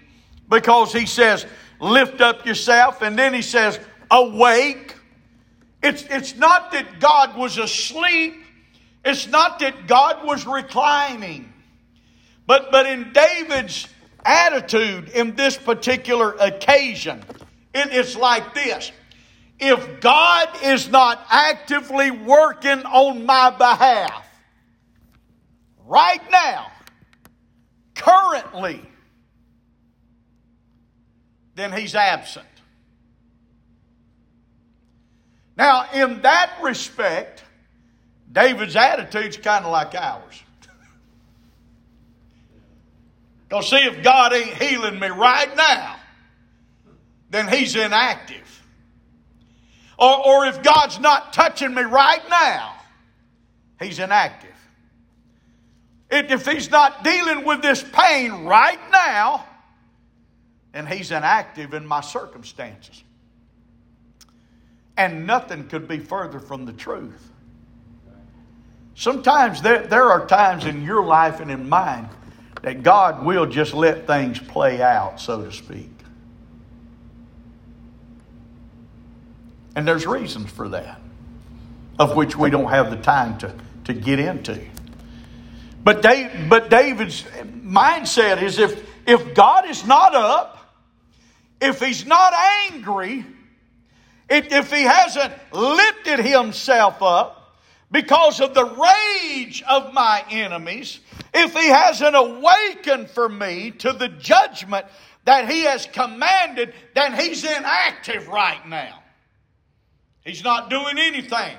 because 0.49 0.93
he 0.93 1.07
says, 1.07 1.45
lift 1.81 2.21
up 2.21 2.47
yourself, 2.47 3.03
and 3.03 3.19
then 3.19 3.35
he 3.35 3.43
says, 3.43 3.79
awake. 4.11 4.95
It's, 5.83 6.03
it's 6.05 6.37
not 6.37 6.73
that 6.73 7.01
God 7.01 7.37
was 7.37 7.59
asleep 7.59 8.45
it's 9.05 9.27
not 9.27 9.59
that 9.59 9.87
God 9.87 10.25
was 10.25 10.47
reclining, 10.47 11.53
but, 12.47 12.71
but 12.71 12.87
in 12.87 13.13
David's 13.13 13.89
attitude 14.25 15.11
in 15.11 15.35
this 15.35 15.57
particular 15.57 16.33
occasion, 16.33 17.23
it 17.75 17.93
is 17.93 18.17
like 18.17 18.55
this. 18.55 18.93
If 19.59 20.01
God 20.01 20.49
is 20.63 20.89
not 20.89 21.25
actively 21.31 22.11
working 22.11 22.85
on 22.85 23.25
my 23.25 23.51
behalf, 23.51 24.27
right 25.87 26.21
now, 26.31 26.71
currently, 27.95 28.83
then 31.55 31.73
he's 31.73 31.95
absent. 31.95 32.47
Now, 35.57 35.87
in 35.93 36.23
that 36.23 36.59
respect, 36.63 37.45
David's 38.31 38.75
attitude's 38.75 39.37
kind 39.37 39.65
of 39.65 39.71
like 39.71 39.95
ours. 39.95 40.43
Because, 43.55 43.71
see, 43.71 43.77
if 43.77 44.03
God 44.03 44.33
ain't 44.33 44.61
healing 44.61 44.99
me 44.99 45.07
right 45.07 45.57
now, 45.57 45.95
then 47.31 47.47
He's 47.47 47.77
inactive. 47.77 48.65
Or, 49.97 50.27
or 50.27 50.47
if 50.47 50.61
God's 50.65 50.99
not 50.99 51.33
touching 51.33 51.73
me 51.73 51.83
right 51.83 52.29
now, 52.29 52.75
He's 53.81 54.01
inactive. 54.01 54.51
If 56.11 56.49
He's 56.49 56.69
not 56.69 57.05
dealing 57.05 57.45
with 57.45 57.63
this 57.63 57.85
pain 57.93 58.45
right 58.45 58.81
now, 58.91 59.47
then 60.73 60.89
He's 60.89 61.13
inactive 61.13 61.75
in 61.75 61.87
my 61.87 62.01
circumstances. 62.01 63.05
And 64.97 65.29
nothing 65.29 65.69
could 65.69 65.87
be 65.87 66.01
further 66.01 66.41
from 66.41 66.65
the 66.65 66.73
truth. 66.73 67.31
Sometimes 68.97 69.63
there, 69.63 69.87
there 69.87 70.11
are 70.11 70.27
times 70.27 70.65
in 70.65 70.83
your 70.83 71.05
life 71.05 71.39
and 71.39 71.53
in 71.53 71.69
mine 71.69 72.09
that 72.65 72.83
God 72.83 73.27
will 73.27 73.45
just 73.45 73.75
let 73.75 74.07
things 74.07 74.39
play 74.39 74.81
out, 74.81 75.21
so 75.21 75.45
to 75.45 75.53
speak. 75.53 75.91
And 79.77 79.87
there's 79.87 80.07
reasons 80.07 80.51
for 80.51 80.71
that, 80.71 80.99
of 81.99 82.17
which 82.17 82.39
we 82.39 82.49
don't 82.49 82.71
have 82.71 82.89
the 82.89 82.97
time 82.97 83.37
to, 83.41 83.55
to 83.85 83.93
get 83.93 84.19
into. 84.19 84.65
But, 85.83 86.01
Dave, 86.01 86.49
but 86.49 86.71
David's 86.71 87.25
mindset 87.63 88.41
is 88.41 88.59
if, 88.59 88.83
if 89.07 89.35
God 89.35 89.69
is 89.69 89.87
not 89.87 90.15
up, 90.15 90.75
if 91.61 91.81
he's 91.81 92.07
not 92.07 92.33
angry, 92.71 93.27
if, 94.31 94.51
if 94.51 94.73
he 94.73 94.85
hasn't 94.85 95.35
lifted 95.53 96.21
himself 96.21 97.03
up, 97.03 97.59
because 97.91 98.41
of 98.41 98.55
the 98.55 98.65
rage 98.65 99.63
of 99.69 99.93
my 99.93 100.25
enemies, 100.31 101.01
if 101.35 101.53
he 101.53 101.69
hasn't 101.69 102.15
awakened 102.15 103.11
for 103.11 103.29
me 103.29 103.73
to 103.73 103.93
the 103.93 104.09
judgment 104.09 104.87
that 105.25 105.51
he 105.51 105.63
has 105.63 105.87
commanded, 105.87 106.73
then 106.95 107.15
he's 107.15 107.43
inactive 107.45 108.29
right 108.29 108.67
now. 108.69 109.03
He's 110.25 110.45
not 110.45 110.71
doing 110.71 110.99
anything. 110.99 111.57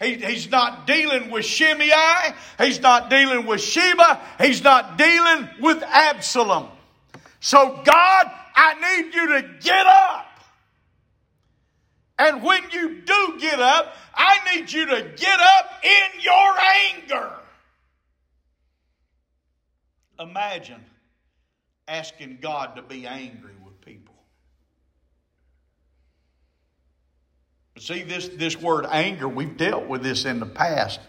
He, 0.00 0.14
he's 0.14 0.50
not 0.50 0.86
dealing 0.86 1.30
with 1.30 1.44
Shimei. 1.44 1.92
He's 2.58 2.80
not 2.80 3.10
dealing 3.10 3.46
with 3.46 3.60
Sheba. 3.60 4.20
He's 4.40 4.64
not 4.64 4.96
dealing 4.96 5.48
with 5.60 5.82
Absalom. 5.82 6.68
So, 7.40 7.82
God, 7.84 8.30
I 8.54 9.02
need 9.02 9.14
you 9.14 9.26
to 9.28 9.48
get 9.60 9.86
up. 9.86 10.26
And 12.18 12.42
when 12.42 12.62
you 12.70 13.00
do 13.02 13.36
get 13.38 13.60
up, 13.60 13.94
I 14.14 14.54
need 14.54 14.72
you 14.72 14.86
to 14.86 15.02
get 15.16 15.40
up 15.40 15.84
in 15.84 16.20
your 16.20 16.54
anger. 16.94 17.39
Imagine 20.20 20.84
asking 21.88 22.38
God 22.42 22.76
to 22.76 22.82
be 22.82 23.06
angry 23.06 23.54
with 23.64 23.80
people. 23.80 24.14
See, 27.78 28.02
this, 28.02 28.28
this 28.28 28.60
word 28.60 28.84
anger, 28.90 29.26
we've 29.26 29.56
dealt 29.56 29.86
with 29.86 30.02
this 30.02 30.26
in 30.26 30.38
the 30.38 30.46
past 30.46 31.00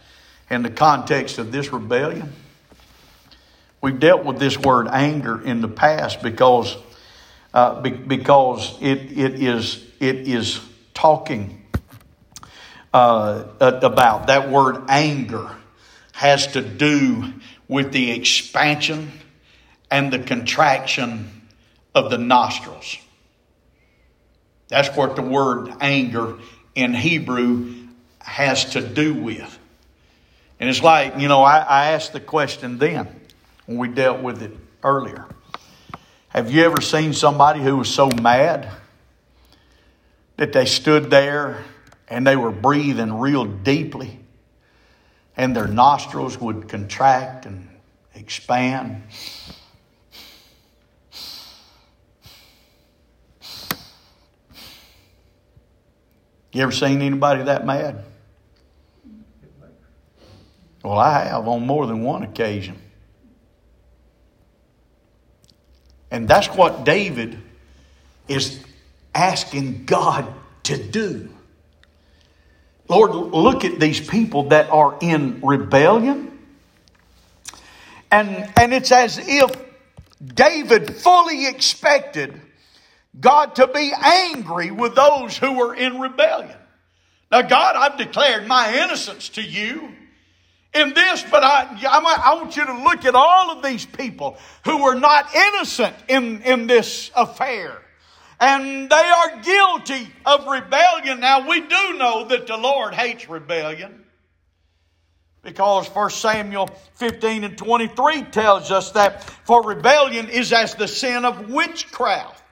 in 0.50 0.64
the 0.64 0.70
context 0.70 1.38
of 1.40 1.52
this 1.52 1.72
rebellion. 1.74 2.32
We've 3.82 4.00
dealt 4.00 4.24
with 4.24 4.38
this 4.38 4.58
word 4.58 4.88
anger 4.88 5.42
in 5.42 5.62
the 5.62 5.68
past 5.68 6.22
because, 6.22 6.78
uh, 7.54 7.82
be, 7.82 7.90
because 7.90 8.78
it, 8.82 9.18
it, 9.18 9.42
is, 9.42 9.84
it 10.00 10.28
is 10.28 10.62
talking 10.94 11.66
uh, 12.94 13.46
about. 13.60 14.28
That 14.28 14.50
word 14.50 14.84
anger 14.88 15.50
has 16.12 16.48
to 16.48 16.62
do 16.62 17.34
with 17.72 17.94
the 17.94 18.12
expansion 18.12 19.10
and 19.90 20.12
the 20.12 20.20
contraction 20.20 21.32
of 21.96 22.12
the 22.12 22.18
nostrils. 22.18 22.98
That's 24.68 24.94
what 24.98 25.16
the 25.16 25.22
word 25.22 25.72
anger 25.80 26.38
in 26.76 26.94
Hebrew 26.94 27.74
has 28.20 28.72
to 28.72 28.82
do 28.82 29.14
with. 29.14 29.58
And 30.60 30.70
it's 30.70 30.84
like, 30.84 31.18
you 31.18 31.30
know, 31.30 31.44
I, 31.44 31.60
I 31.60 31.86
asked 31.92 32.12
the 32.12 32.20
question 32.20 32.78
then 32.78 33.08
when 33.68 33.78
we 33.78 33.88
dealt 33.88 34.22
with 34.22 34.42
it 34.42 34.52
earlier. 34.84 35.26
Have 36.28 36.52
you 36.52 36.66
ever 36.66 36.82
seen 36.82 37.14
somebody 37.14 37.62
who 37.62 37.78
was 37.78 37.90
so 37.90 38.10
mad 38.10 38.70
that 40.36 40.52
they 40.52 40.66
stood 40.66 41.10
there 41.10 41.64
and 42.10 42.28
they 42.28 42.36
were 42.36 42.52
breathing 42.52 43.18
real 43.18 43.46
deeply, 43.46 44.20
and 45.42 45.56
their 45.56 45.68
nostrils 45.68 46.40
would 46.40 46.70
contract 46.70 47.48
and 47.48 47.68
expand. 48.14 49.02
You 56.52 56.62
ever 56.62 56.72
seen 56.72 57.02
anybody 57.02 57.46
that 57.46 57.66
mad? 57.66 58.04
Well, 60.84 61.00
I 61.00 61.24
have 61.24 61.48
on 61.48 61.66
more 61.66 61.88
than 61.88 62.04
one 62.04 62.22
occasion. 62.22 62.78
And 66.12 66.28
that's 66.28 66.50
what 66.50 66.84
David 66.84 67.40
is 68.28 68.64
asking 69.16 69.86
God 69.86 70.32
to 70.66 70.78
do. 70.78 71.30
Lord, 72.92 73.12
look 73.12 73.64
at 73.64 73.80
these 73.80 74.06
people 74.06 74.50
that 74.50 74.70
are 74.70 74.98
in 75.00 75.40
rebellion. 75.42 76.38
And, 78.12 78.52
and 78.58 78.74
it's 78.74 78.92
as 78.92 79.18
if 79.18 79.50
David 80.22 80.98
fully 80.98 81.48
expected 81.48 82.38
God 83.18 83.56
to 83.56 83.68
be 83.68 83.94
angry 83.98 84.72
with 84.72 84.96
those 84.96 85.38
who 85.38 85.54
were 85.54 85.74
in 85.74 86.02
rebellion. 86.02 86.58
Now, 87.32 87.44
God, 87.44 87.78
I've 87.78 87.98
declared 87.98 88.46
my 88.46 88.84
innocence 88.84 89.30
to 89.30 89.42
you 89.42 89.96
in 90.74 90.94
this, 90.94 91.24
but 91.32 91.46
I, 91.46 91.80
I, 91.90 92.34
want 92.34 92.58
you 92.58 92.66
to 92.66 92.84
look 92.84 93.06
at 93.06 93.16
all 93.16 93.52
of 93.52 93.64
these 93.64 93.86
people 93.86 94.38
who 94.66 94.84
were 94.84 94.96
not 94.96 95.34
innocent 95.34 95.96
in, 96.10 96.42
in 96.42 96.68
this 96.68 97.10
affair 97.16 97.82
and 98.42 98.90
they 98.90 98.96
are 98.96 99.42
guilty 99.42 100.10
of 100.26 100.48
rebellion. 100.48 101.20
Now, 101.20 101.48
we 101.48 101.62
do 101.62 101.94
know 101.94 102.26
that 102.30 102.48
the 102.48 102.58
Lord 102.58 102.96
hates 102.96 103.30
rebellion 103.30 104.04
because 105.44 105.88
1 105.88 106.10
Samuel 106.10 106.68
15 106.96 107.44
and 107.44 107.58
23 107.58 108.24
tells 108.24 108.72
us 108.72 108.92
that 108.92 109.24
for 109.24 109.64
rebellion 109.64 110.28
is 110.28 110.52
as 110.52 110.74
the 110.74 110.88
sin 110.88 111.24
of 111.24 111.52
witchcraft. 111.52 112.44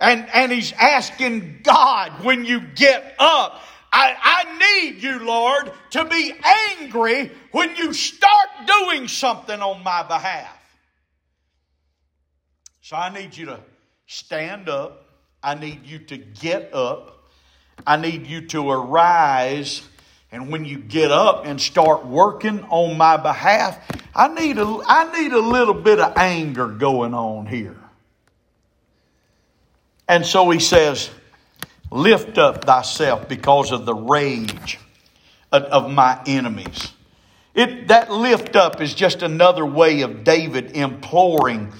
And, 0.00 0.26
and 0.32 0.50
he's 0.50 0.72
asking 0.72 1.60
God 1.62 2.24
when 2.24 2.46
you 2.46 2.60
get 2.60 3.14
up, 3.18 3.60
I, 3.92 4.14
I 4.20 4.84
need 4.84 5.02
you, 5.02 5.18
Lord, 5.20 5.70
to 5.90 6.04
be 6.06 6.32
angry 6.80 7.30
when 7.52 7.76
you 7.76 7.92
start 7.92 8.48
doing 8.66 9.06
something 9.06 9.60
on 9.60 9.82
my 9.82 10.02
behalf. 10.02 10.52
So 12.80 12.96
I 12.96 13.10
need 13.12 13.36
you 13.36 13.46
to 13.46 13.60
stand 14.06 14.68
up 14.68 15.05
I 15.46 15.54
need 15.54 15.86
you 15.86 16.00
to 16.00 16.16
get 16.16 16.74
up. 16.74 17.22
I 17.86 17.96
need 17.96 18.26
you 18.26 18.48
to 18.48 18.68
arise. 18.68 19.80
And 20.32 20.50
when 20.50 20.64
you 20.64 20.76
get 20.76 21.12
up 21.12 21.46
and 21.46 21.60
start 21.60 22.04
working 22.04 22.64
on 22.64 22.98
my 22.98 23.16
behalf, 23.16 23.78
I 24.12 24.26
need 24.26 24.58
a, 24.58 24.80
I 24.84 25.22
need 25.22 25.32
a 25.32 25.38
little 25.38 25.72
bit 25.72 26.00
of 26.00 26.14
anger 26.16 26.66
going 26.66 27.14
on 27.14 27.46
here. 27.46 27.76
And 30.08 30.26
so 30.26 30.50
he 30.50 30.58
says, 30.58 31.10
Lift 31.92 32.38
up 32.38 32.64
thyself 32.64 33.28
because 33.28 33.70
of 33.70 33.86
the 33.86 33.94
rage 33.94 34.80
of, 35.52 35.92
my 35.92 36.20
enemies. 36.26 36.92
It, 37.54 37.86
that 37.86 38.10
lift 38.10 38.56
up 38.56 38.80
is 38.80 38.92
just 38.92 39.22
another 39.22 39.64
way 39.64 40.00
of 40.00 40.24
David 40.24 40.76
imploring 40.76 41.72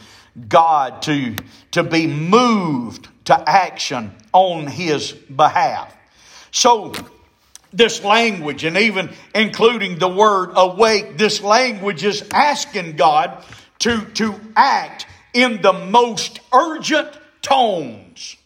God 0.48 1.02
to, 1.02 1.34
to 1.72 1.82
be 1.82 2.06
moved 2.06 3.08
to 3.26 3.48
action 3.48 4.12
on 4.32 4.66
his 4.66 5.12
behalf. 5.12 5.94
So, 6.50 6.92
this 7.72 8.02
language, 8.02 8.64
and 8.64 8.76
even 8.76 9.10
including 9.34 9.98
the 9.98 10.08
word 10.08 10.52
awake, 10.54 11.18
this 11.18 11.42
language 11.42 12.04
is 12.04 12.26
asking 12.32 12.96
God 12.96 13.44
to, 13.80 14.00
to 14.14 14.34
act 14.56 15.06
in 15.34 15.60
the 15.60 15.72
most 15.72 16.40
urgent 16.52 17.10
tones. 17.42 18.36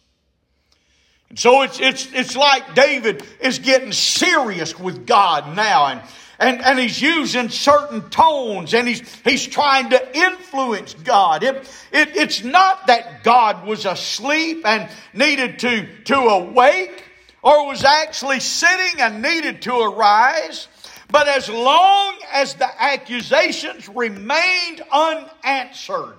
And 1.29 1.38
so 1.38 1.62
it's, 1.62 1.79
it's, 1.79 2.09
it's 2.12 2.37
like 2.37 2.75
David 2.75 3.23
is 3.40 3.61
getting 3.61 3.93
serious 3.93 4.79
with 4.79 5.07
God 5.07 5.55
now. 5.55 5.87
And 5.87 6.01
and, 6.40 6.62
and 6.62 6.79
he's 6.79 7.00
using 7.00 7.50
certain 7.50 8.09
tones 8.09 8.72
and 8.72 8.88
he's, 8.88 9.03
he's 9.20 9.46
trying 9.46 9.90
to 9.90 10.16
influence 10.16 10.94
God. 10.94 11.44
It, 11.44 11.57
it, 11.92 12.16
it's 12.16 12.42
not 12.42 12.87
that 12.87 13.22
God 13.22 13.66
was 13.66 13.85
asleep 13.85 14.66
and 14.66 14.90
needed 15.12 15.59
to, 15.59 15.87
to 16.05 16.16
awake 16.16 17.05
or 17.42 17.66
was 17.66 17.85
actually 17.85 18.40
sitting 18.40 19.00
and 19.00 19.20
needed 19.20 19.61
to 19.62 19.81
arise. 19.81 20.68
But 21.11 21.29
as 21.29 21.50
long 21.50 22.16
as 22.33 22.55
the 22.55 22.68
accusations 22.83 23.87
remained 23.88 24.83
unanswered, 24.90 26.16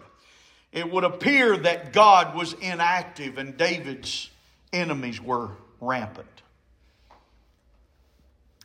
it 0.72 0.90
would 0.90 1.04
appear 1.04 1.58
that 1.58 1.94
God 1.94 2.36
was 2.36 2.54
inactive 2.54 3.40
and 3.40 3.58
David's 3.58 4.30
enemies 4.72 5.20
were 5.20 5.50
rampant. 5.80 6.41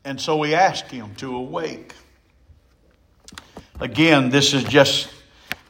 And 0.07 0.21
so 0.21 0.37
we 0.37 0.55
ask 0.55 0.87
him 0.87 1.16
to 1.16 1.35
awake. 1.35 1.92
Again, 3.81 4.31
this 4.31 4.55
is 4.55 4.62
just 4.62 5.09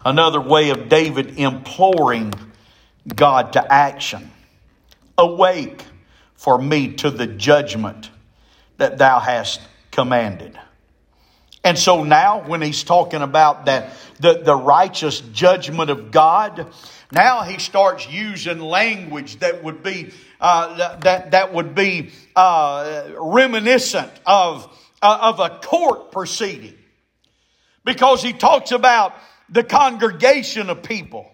another 0.04 0.42
way 0.42 0.68
of 0.68 0.90
David 0.90 1.38
imploring 1.38 2.34
God 3.06 3.54
to 3.54 3.72
action. 3.72 4.30
Awake 5.16 5.82
for 6.34 6.58
me 6.58 6.92
to 6.96 7.10
the 7.10 7.26
judgment 7.26 8.10
that 8.76 8.98
thou 8.98 9.20
hast 9.20 9.62
commanded. 9.90 10.58
And 11.66 11.76
so 11.76 12.04
now, 12.04 12.46
when 12.46 12.62
he's 12.62 12.84
talking 12.84 13.22
about 13.22 13.64
that, 13.64 13.92
the, 14.20 14.40
the 14.40 14.54
righteous 14.54 15.20
judgment 15.20 15.90
of 15.90 16.12
God, 16.12 16.72
now 17.10 17.42
he 17.42 17.58
starts 17.58 18.08
using 18.08 18.60
language 18.60 19.40
that 19.40 19.64
would 19.64 19.82
be 19.82 20.12
uh, 20.40 20.98
that 20.98 21.32
that 21.32 21.52
would 21.52 21.74
be 21.74 22.12
uh, 22.36 23.08
reminiscent 23.18 24.12
of 24.24 24.68
uh, 25.02 25.18
of 25.22 25.40
a 25.40 25.58
court 25.58 26.12
proceeding, 26.12 26.78
because 27.84 28.22
he 28.22 28.32
talks 28.32 28.70
about 28.70 29.14
the 29.48 29.64
congregation 29.64 30.70
of 30.70 30.84
people 30.84 31.28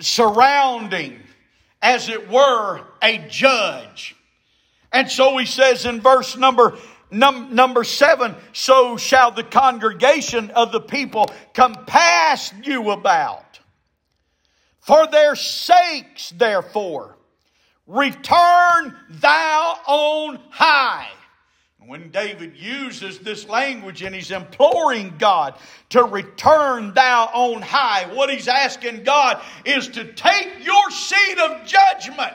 surrounding, 0.00 1.18
as 1.80 2.10
it 2.10 2.28
were, 2.28 2.82
a 3.02 3.26
judge. 3.30 4.14
And 4.92 5.10
so 5.10 5.38
he 5.38 5.46
says 5.46 5.86
in 5.86 6.02
verse 6.02 6.36
number 6.36 6.76
Num- 7.10 7.54
number 7.54 7.84
seven, 7.84 8.36
so 8.52 8.96
shall 8.96 9.32
the 9.32 9.42
congregation 9.42 10.50
of 10.50 10.72
the 10.72 10.80
people 10.80 11.26
compass 11.52 12.52
you 12.62 12.90
about. 12.90 13.60
For 14.80 15.06
their 15.06 15.34
sakes, 15.34 16.30
therefore, 16.30 17.16
return 17.86 18.96
thou 19.08 19.78
on 19.86 20.40
high. 20.50 21.08
When 21.86 22.10
David 22.10 22.56
uses 22.56 23.18
this 23.18 23.48
language 23.48 24.02
and 24.02 24.14
he's 24.14 24.30
imploring 24.30 25.14
God 25.18 25.54
to 25.88 26.04
return 26.04 26.94
thou 26.94 27.30
on 27.32 27.62
high, 27.62 28.06
what 28.14 28.30
he's 28.30 28.46
asking 28.46 29.02
God 29.02 29.42
is 29.64 29.88
to 29.88 30.12
take 30.12 30.64
your 30.64 30.90
seat 30.90 31.38
of 31.38 31.66
judgment 31.66 32.34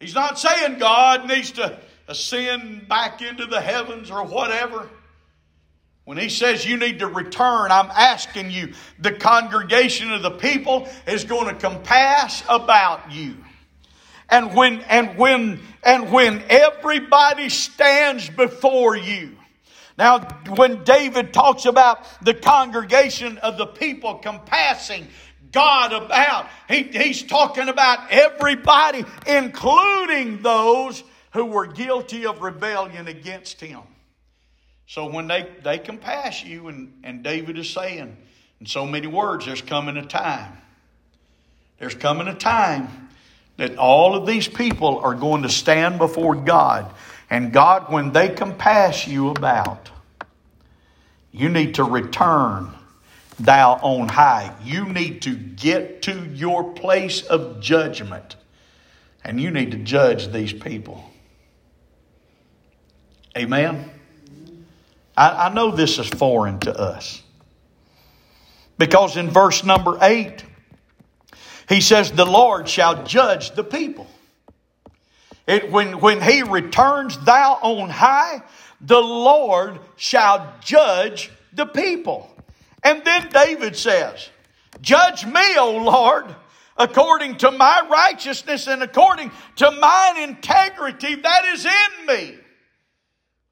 He's 0.00 0.14
not 0.14 0.38
saying 0.38 0.78
God 0.78 1.28
needs 1.28 1.52
to 1.52 1.78
ascend 2.08 2.88
back 2.88 3.20
into 3.20 3.46
the 3.46 3.60
heavens 3.60 4.10
or 4.10 4.24
whatever. 4.24 4.88
When 6.04 6.16
he 6.16 6.30
says 6.30 6.66
you 6.66 6.78
need 6.78 7.00
to 7.00 7.06
return, 7.06 7.70
I'm 7.70 7.90
asking 7.90 8.50
you, 8.50 8.72
the 8.98 9.12
congregation 9.12 10.10
of 10.10 10.22
the 10.22 10.30
people 10.30 10.88
is 11.06 11.24
going 11.24 11.46
to 11.48 11.54
compass 11.54 12.42
about 12.48 13.12
you. 13.12 13.36
And 14.30 14.54
when, 14.54 14.80
and 14.82 15.18
when, 15.18 15.60
and 15.82 16.10
when 16.10 16.42
everybody 16.48 17.50
stands 17.50 18.30
before 18.30 18.96
you, 18.96 19.36
now, 19.98 20.20
when 20.56 20.82
David 20.82 21.34
talks 21.34 21.66
about 21.66 22.06
the 22.24 22.32
congregation 22.32 23.36
of 23.36 23.58
the 23.58 23.66
people 23.66 24.14
compassing 24.14 25.06
God 25.52 25.92
about. 25.92 26.48
He, 26.68 26.84
he's 26.84 27.22
talking 27.22 27.68
about 27.68 28.10
everybody, 28.10 29.04
including 29.26 30.42
those 30.42 31.02
who 31.32 31.46
were 31.46 31.66
guilty 31.66 32.26
of 32.26 32.40
rebellion 32.42 33.08
against 33.08 33.60
him. 33.60 33.80
So 34.86 35.06
when 35.06 35.28
they, 35.28 35.48
they 35.62 35.78
compass 35.78 36.44
you, 36.44 36.68
and, 36.68 36.92
and 37.04 37.22
David 37.22 37.58
is 37.58 37.70
saying 37.70 38.16
in 38.60 38.66
so 38.66 38.84
many 38.84 39.06
words, 39.06 39.46
there's 39.46 39.62
coming 39.62 39.96
a 39.96 40.04
time. 40.04 40.58
There's 41.78 41.94
coming 41.94 42.28
a 42.28 42.34
time 42.34 43.08
that 43.56 43.76
all 43.76 44.14
of 44.14 44.26
these 44.26 44.48
people 44.48 44.98
are 44.98 45.14
going 45.14 45.42
to 45.42 45.48
stand 45.48 45.98
before 45.98 46.34
God. 46.34 46.92
And 47.30 47.52
God, 47.52 47.92
when 47.92 48.12
they 48.12 48.28
compass 48.28 49.06
you 49.06 49.30
about, 49.30 49.90
you 51.32 51.48
need 51.48 51.76
to 51.76 51.84
return 51.84 52.74
thou 53.44 53.74
on 53.82 54.08
high. 54.08 54.54
You 54.62 54.86
need 54.86 55.22
to 55.22 55.34
get 55.34 56.02
to 56.02 56.24
your 56.26 56.72
place 56.72 57.22
of 57.22 57.60
judgment 57.60 58.36
and 59.24 59.40
you 59.40 59.50
need 59.50 59.72
to 59.72 59.78
judge 59.78 60.32
these 60.32 60.52
people. 60.52 61.04
Amen? 63.36 63.90
I, 65.16 65.46
I 65.46 65.54
know 65.54 65.70
this 65.70 65.98
is 65.98 66.08
foreign 66.08 66.58
to 66.60 66.76
us. 66.76 67.22
Because 68.78 69.16
in 69.16 69.28
verse 69.28 69.62
number 69.62 69.98
8, 70.00 70.42
he 71.68 71.80
says, 71.80 72.10
The 72.10 72.24
Lord 72.24 72.68
shall 72.68 73.04
judge 73.04 73.50
the 73.52 73.62
people. 73.62 74.06
It, 75.46 75.70
when, 75.70 76.00
when 76.00 76.22
he 76.22 76.42
returns 76.42 77.18
thou 77.18 77.58
on 77.60 77.90
high, 77.90 78.42
the 78.80 79.00
Lord 79.00 79.80
shall 79.96 80.54
judge 80.60 81.30
the 81.52 81.66
people. 81.66 82.34
And 82.82 83.04
then 83.04 83.28
David 83.28 83.76
says, 83.76 84.30
Judge 84.80 85.26
me, 85.26 85.56
O 85.58 85.78
Lord, 85.84 86.34
according 86.76 87.36
to 87.38 87.50
my 87.50 87.86
righteousness 87.90 88.66
and 88.66 88.82
according 88.82 89.30
to 89.56 89.70
mine 89.70 90.28
integrity 90.28 91.14
that 91.16 91.44
is 91.46 91.66
in 91.66 92.06
me. 92.06 92.38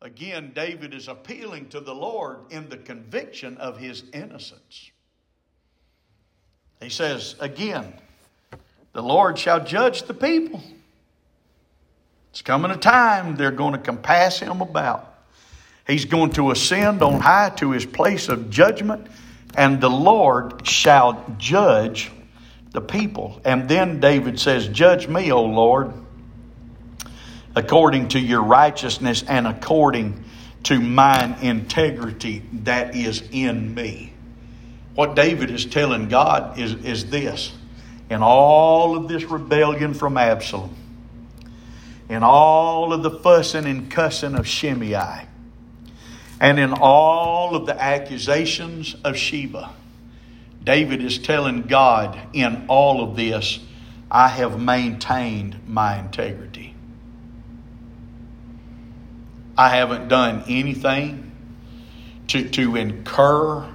Again, 0.00 0.52
David 0.54 0.94
is 0.94 1.08
appealing 1.08 1.68
to 1.70 1.80
the 1.80 1.94
Lord 1.94 2.38
in 2.50 2.68
the 2.68 2.76
conviction 2.76 3.56
of 3.58 3.78
his 3.78 4.04
innocence. 4.12 4.90
He 6.80 6.88
says, 6.88 7.34
again, 7.40 7.92
the 8.92 9.02
Lord 9.02 9.38
shall 9.38 9.62
judge 9.62 10.04
the 10.04 10.14
people. 10.14 10.62
It's 12.30 12.42
coming 12.42 12.70
a 12.70 12.76
time 12.76 13.34
they're 13.34 13.50
going 13.50 13.72
to 13.72 13.78
compass 13.78 14.38
him 14.38 14.60
about. 14.60 15.07
He's 15.88 16.04
going 16.04 16.30
to 16.32 16.50
ascend 16.50 17.02
on 17.02 17.20
high 17.20 17.50
to 17.56 17.70
his 17.70 17.86
place 17.86 18.28
of 18.28 18.50
judgment, 18.50 19.06
and 19.56 19.80
the 19.80 19.88
Lord 19.88 20.66
shall 20.66 21.24
judge 21.38 22.12
the 22.72 22.82
people. 22.82 23.40
And 23.44 23.68
then 23.68 23.98
David 23.98 24.38
says, 24.38 24.68
Judge 24.68 25.08
me, 25.08 25.32
O 25.32 25.42
Lord, 25.44 25.92
according 27.56 28.08
to 28.08 28.20
your 28.20 28.42
righteousness 28.42 29.24
and 29.26 29.46
according 29.46 30.24
to 30.64 30.78
mine 30.78 31.36
integrity 31.40 32.42
that 32.52 32.94
is 32.94 33.22
in 33.32 33.74
me. 33.74 34.12
What 34.94 35.14
David 35.14 35.50
is 35.50 35.64
telling 35.64 36.08
God 36.08 36.58
is, 36.58 36.74
is 36.84 37.08
this 37.08 37.54
in 38.10 38.22
all 38.22 38.96
of 38.96 39.08
this 39.08 39.24
rebellion 39.24 39.94
from 39.94 40.18
Absalom, 40.18 40.74
in 42.08 42.22
all 42.22 42.92
of 42.92 43.02
the 43.02 43.10
fussing 43.10 43.64
and 43.64 43.90
cussing 43.90 44.34
of 44.34 44.46
Shimei, 44.46 45.27
and 46.40 46.58
in 46.58 46.72
all 46.72 47.56
of 47.56 47.66
the 47.66 47.80
accusations 47.80 48.94
of 49.04 49.16
Sheba, 49.16 49.70
David 50.62 51.02
is 51.02 51.18
telling 51.18 51.62
God, 51.62 52.18
in 52.32 52.66
all 52.68 53.02
of 53.02 53.16
this, 53.16 53.58
I 54.10 54.28
have 54.28 54.60
maintained 54.60 55.56
my 55.66 55.98
integrity. 55.98 56.74
I 59.56 59.70
haven't 59.70 60.08
done 60.08 60.44
anything 60.48 61.32
to, 62.28 62.48
to 62.50 62.76
incur 62.76 63.68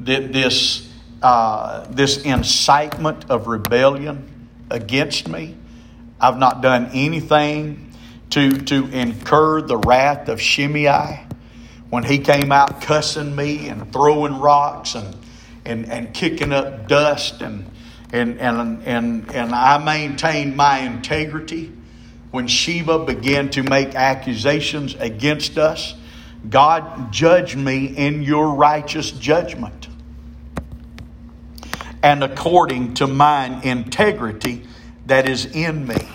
that 0.00 0.32
this, 0.32 0.92
uh, 1.22 1.86
this 1.90 2.22
incitement 2.22 3.30
of 3.30 3.46
rebellion 3.46 4.48
against 4.70 5.28
me. 5.28 5.56
I've 6.20 6.38
not 6.38 6.60
done 6.60 6.90
anything 6.92 7.94
to, 8.30 8.50
to 8.50 8.86
incur 8.88 9.62
the 9.62 9.78
wrath 9.78 10.28
of 10.28 10.40
Shimei 10.40 11.26
when 11.90 12.04
he 12.04 12.18
came 12.18 12.52
out 12.52 12.80
cussing 12.80 13.34
me 13.34 13.68
and 13.68 13.92
throwing 13.92 14.38
rocks 14.38 14.94
and, 14.94 15.16
and, 15.64 15.90
and 15.90 16.14
kicking 16.14 16.52
up 16.52 16.88
dust 16.88 17.42
and, 17.42 17.68
and, 18.12 18.40
and, 18.40 18.82
and, 18.84 19.34
and 19.34 19.54
I 19.54 19.78
maintained 19.78 20.56
my 20.56 20.78
integrity 20.78 21.72
when 22.30 22.46
Sheba 22.46 23.04
began 23.04 23.50
to 23.50 23.64
make 23.64 23.96
accusations 23.96 24.94
against 24.94 25.58
us. 25.58 25.94
God, 26.48 27.12
judge 27.12 27.56
me 27.56 27.86
in 27.86 28.22
your 28.22 28.54
righteous 28.54 29.10
judgment. 29.10 29.88
And 32.02 32.24
according 32.24 32.94
to 32.94 33.06
mine 33.06 33.62
integrity 33.64 34.64
that 35.06 35.28
is 35.28 35.44
in 35.44 35.86
me. 35.86 36.08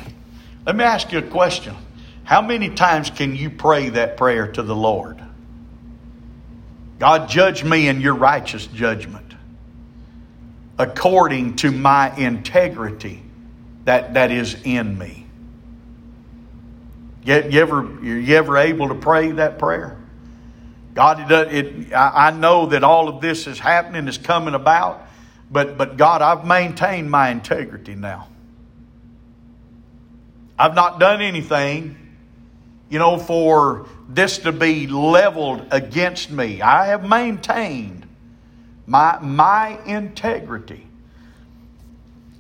Let 0.66 0.76
me 0.76 0.84
ask 0.84 1.12
you 1.12 1.20
a 1.20 1.22
question. 1.22 1.76
How 2.24 2.42
many 2.42 2.70
times 2.70 3.10
can 3.10 3.36
you 3.36 3.50
pray 3.50 3.90
that 3.90 4.18
prayer 4.18 4.48
to 4.54 4.64
the 4.64 4.76
Lord? 4.76 5.25
God, 7.00 7.30
judge 7.30 7.64
me 7.64 7.88
in 7.88 8.02
your 8.02 8.16
righteous 8.16 8.68
judgment 8.68 9.34
according 10.78 11.56
to 11.58 11.72
my 11.72 12.16
integrity 12.16 13.22
that, 13.86 14.14
that 14.16 14.32
is 14.32 14.56
in 14.64 14.98
me. 14.98 15.26
You, 17.24 17.44
you 17.50 17.62
ever 17.62 17.98
you 18.04 18.36
ever 18.36 18.58
able 18.58 18.90
to 18.90 18.96
pray 18.96 19.32
that 19.32 19.58
prayer? 19.58 19.98
God, 20.94 21.30
it, 21.32 21.54
it, 21.54 21.94
I 21.94 22.32
know 22.32 22.68
that 22.68 22.84
all 22.84 23.10
of 23.10 23.20
this 23.20 23.48
is 23.48 23.60
happening, 23.60 24.08
is 24.08 24.18
coming 24.18 24.54
about, 24.54 25.06
but 25.52 25.78
but 25.78 25.98
God, 25.98 26.22
I've 26.22 26.46
maintained 26.46 27.10
my 27.10 27.30
integrity 27.30 27.96
now. 27.96 28.28
I've 30.58 30.76
not 30.76 31.00
done 31.00 31.22
anything, 31.22 31.98
you 32.90 33.00
know, 33.00 33.18
for 33.18 33.88
this 34.08 34.40
to 34.40 34.52
be 34.52 34.88
leveled 34.88 35.66
against 35.72 36.32
me. 36.32 36.62
I 36.62 36.88
have 36.88 37.08
maintained 37.08 38.08
my 38.86 39.20
my 39.20 39.80
integrity. 39.86 40.86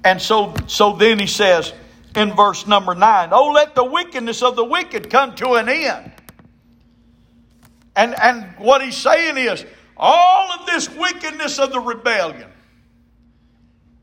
And 0.03 0.21
so 0.21 0.53
so 0.67 0.93
then 0.93 1.19
he 1.19 1.27
says 1.27 1.73
in 2.15 2.33
verse 2.33 2.67
number 2.67 2.95
9, 2.95 3.29
"Oh 3.31 3.51
let 3.51 3.75
the 3.75 3.83
wickedness 3.83 4.41
of 4.41 4.55
the 4.55 4.65
wicked 4.65 5.09
come 5.09 5.35
to 5.35 5.53
an 5.53 5.69
end." 5.69 6.11
And 7.95 8.13
and 8.19 8.43
what 8.57 8.83
he's 8.83 8.97
saying 8.97 9.37
is 9.37 9.65
all 9.97 10.51
of 10.51 10.65
this 10.65 10.89
wickedness 10.89 11.57
of 11.59 11.71
the 11.71 11.79
rebellion 11.79 12.51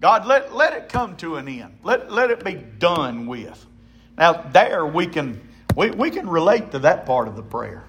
God, 0.03 0.27
let, 0.27 0.53
let 0.53 0.73
it 0.73 0.89
come 0.89 1.17
to 1.19 1.37
an 1.37 1.49
end. 1.49 1.79
Let, 1.85 2.11
let 2.11 2.31
it 2.33 2.45
be 2.45 2.55
done 2.55 3.27
with. 3.29 3.65
Now, 4.19 4.33
there 4.33 4.85
we 4.85 5.07
can, 5.07 5.41
we, 5.77 5.91
we 5.91 6.11
can 6.11 6.29
relate 6.29 6.73
to 6.73 6.81
that 6.81 7.07
part 7.07 7.29
of 7.29 7.37
the 7.37 7.43
prayer. 7.43 7.85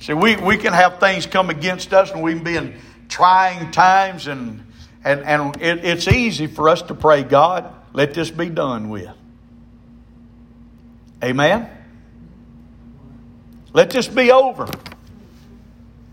See, 0.00 0.14
we, 0.14 0.36
we 0.36 0.56
can 0.56 0.72
have 0.72 0.98
things 0.98 1.26
come 1.26 1.50
against 1.50 1.92
us 1.92 2.10
and 2.10 2.22
we 2.22 2.34
can 2.34 2.44
be 2.44 2.56
in 2.56 2.76
trying 3.08 3.70
times, 3.70 4.26
and, 4.26 4.66
and, 5.04 5.20
and 5.20 5.56
it, 5.62 5.84
it's 5.84 6.08
easy 6.08 6.46
for 6.46 6.68
us 6.68 6.82
to 6.82 6.94
pray, 6.94 7.22
God, 7.22 7.72
let 7.92 8.14
this 8.14 8.30
be 8.30 8.48
done 8.48 8.88
with. 8.88 9.10
Amen? 11.22 11.68
Let 13.72 13.90
this 13.90 14.08
be 14.08 14.32
over. 14.32 14.68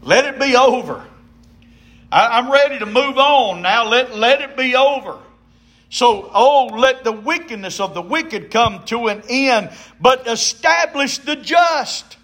Let 0.01 0.25
it 0.25 0.39
be 0.39 0.55
over. 0.55 1.05
I, 2.11 2.39
am 2.39 2.51
ready 2.51 2.79
to 2.79 2.85
move 2.85 3.17
on 3.17 3.61
now. 3.61 3.87
Let, 3.87 4.15
let 4.15 4.41
it 4.41 4.55
be 4.55 4.75
over. 4.75 5.19
So, 5.89 6.29
oh, 6.33 6.67
let 6.67 7.03
the 7.03 7.11
wickedness 7.11 7.79
of 7.79 7.95
the 7.95 8.01
wicked 8.01 8.51
come 8.51 8.83
to 8.85 9.07
an 9.07 9.23
end, 9.27 9.71
but 9.99 10.27
establish 10.27 11.17
the 11.17 11.35
just. 11.35 12.17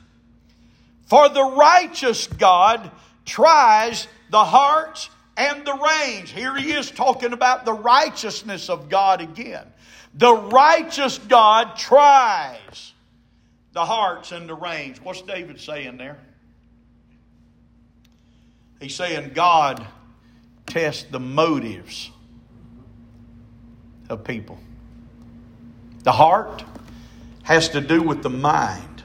For 1.07 1.29
the 1.29 1.43
righteous 1.43 2.27
God 2.27 2.91
tries 3.25 4.07
the 4.29 4.43
hearts 4.43 5.09
and 5.35 5.65
the 5.65 5.73
reins. 5.73 6.29
Here 6.29 6.55
he 6.55 6.71
is 6.73 6.91
talking 6.91 7.33
about 7.33 7.65
the 7.65 7.73
righteousness 7.73 8.69
of 8.69 8.89
God 8.89 9.21
again. 9.21 9.65
The 10.13 10.33
righteous 10.33 11.17
God 11.17 11.75
tries 11.75 12.93
the 13.73 13.83
hearts 13.83 14.31
and 14.31 14.47
the 14.47 14.53
reins. 14.53 15.01
What's 15.01 15.21
David 15.21 15.59
saying 15.59 15.97
there? 15.97 16.19
He's 18.79 18.95
saying 18.95 19.31
God 19.33 19.85
tests 20.67 21.05
the 21.09 21.19
motives 21.19 22.11
of 24.09 24.23
people. 24.23 24.57
The 26.03 26.11
heart 26.11 26.63
has 27.43 27.69
to 27.69 27.81
do 27.81 28.01
with 28.01 28.23
the 28.23 28.29
mind. 28.29 29.03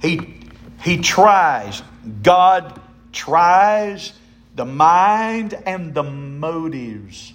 He, 0.00 0.40
he 0.82 0.98
tries, 0.98 1.82
God 2.22 2.80
tries 3.12 4.12
the 4.54 4.64
mind 4.64 5.54
and 5.66 5.94
the 5.94 6.02
motives. 6.02 7.32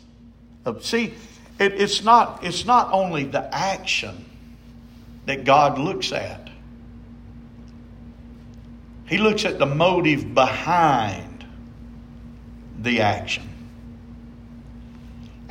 Of, 0.66 0.86
see, 0.86 1.14
it, 1.60 1.80
it's, 1.82 2.04
not, 2.04 2.44
it's 2.44 2.66
not 2.66 2.92
only 2.92 3.26
the 3.26 3.54
action 3.54 4.26
that 5.26 5.44
God 5.44 5.78
looks 5.78 6.12
at, 6.12 6.50
He 9.12 9.18
looks 9.18 9.44
at 9.44 9.60
the 9.60 9.66
motive 9.66 10.34
behind 10.34 11.46
the 12.80 13.02
action. 13.02 13.51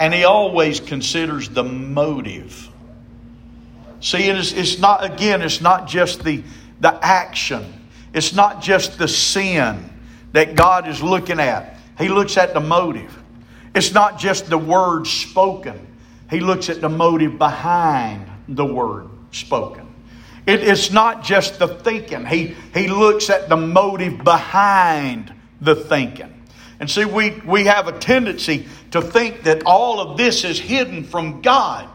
And 0.00 0.12
He 0.12 0.24
always 0.24 0.80
considers 0.80 1.48
the 1.48 1.62
motive. 1.62 2.68
See, 4.00 4.28
it's, 4.30 4.52
it's 4.52 4.78
not, 4.78 5.04
again, 5.04 5.42
it's 5.42 5.60
not 5.60 5.86
just 5.86 6.24
the, 6.24 6.42
the 6.80 6.98
action, 7.04 7.72
it's 8.12 8.32
not 8.32 8.62
just 8.62 8.98
the 8.98 9.06
sin 9.06 9.90
that 10.32 10.54
God 10.54 10.88
is 10.88 11.02
looking 11.02 11.38
at. 11.38 11.76
He 11.98 12.08
looks 12.08 12.36
at 12.36 12.54
the 12.54 12.60
motive. 12.60 13.16
It's 13.74 13.92
not 13.92 14.18
just 14.18 14.48
the 14.48 14.58
word 14.58 15.06
spoken, 15.06 15.86
He 16.30 16.40
looks 16.40 16.70
at 16.70 16.80
the 16.80 16.88
motive 16.88 17.38
behind 17.38 18.26
the 18.48 18.64
word 18.64 19.08
spoken. 19.32 19.86
It, 20.46 20.62
it's 20.62 20.90
not 20.90 21.22
just 21.22 21.58
the 21.58 21.68
thinking, 21.68 22.24
he, 22.24 22.56
he 22.72 22.88
looks 22.88 23.30
at 23.30 23.48
the 23.48 23.56
motive 23.56 24.24
behind 24.24 25.32
the 25.60 25.76
thinking. 25.76 26.39
And 26.80 26.90
see, 26.90 27.04
we, 27.04 27.32
we 27.44 27.64
have 27.64 27.88
a 27.88 27.98
tendency 27.98 28.66
to 28.90 29.02
think 29.02 29.42
that 29.42 29.64
all 29.66 30.00
of 30.00 30.16
this 30.16 30.44
is 30.44 30.58
hidden 30.58 31.04
from 31.04 31.42
God, 31.42 31.86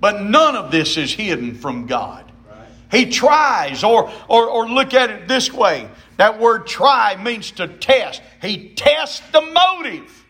but 0.00 0.22
none 0.22 0.56
of 0.56 0.72
this 0.72 0.96
is 0.96 1.12
hidden 1.12 1.54
from 1.54 1.86
God. 1.86 2.32
He 2.90 3.10
tries, 3.10 3.84
or, 3.84 4.10
or, 4.26 4.48
or 4.48 4.68
look 4.68 4.94
at 4.94 5.10
it 5.10 5.28
this 5.28 5.52
way 5.52 5.88
that 6.16 6.38
word 6.38 6.66
try 6.66 7.16
means 7.22 7.50
to 7.52 7.66
test. 7.66 8.20
He 8.42 8.74
tests 8.74 9.22
the 9.30 9.40
motive. 9.40 10.26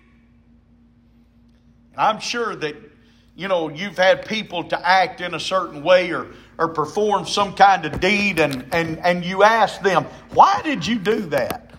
I'm 1.96 2.20
sure 2.20 2.54
that, 2.54 2.76
you 3.34 3.48
know, 3.48 3.68
you've 3.68 3.98
had 3.98 4.24
people 4.24 4.64
to 4.64 4.88
act 4.88 5.20
in 5.20 5.34
a 5.34 5.40
certain 5.40 5.82
way 5.82 6.12
or, 6.12 6.28
or 6.58 6.68
perform 6.68 7.26
some 7.26 7.54
kind 7.54 7.84
of 7.86 7.98
deed, 7.98 8.38
and, 8.38 8.66
and, 8.72 8.98
and 8.98 9.24
you 9.24 9.42
ask 9.42 9.80
them, 9.82 10.04
why 10.32 10.60
did 10.62 10.86
you 10.86 10.98
do 10.98 11.22
that? 11.22 11.69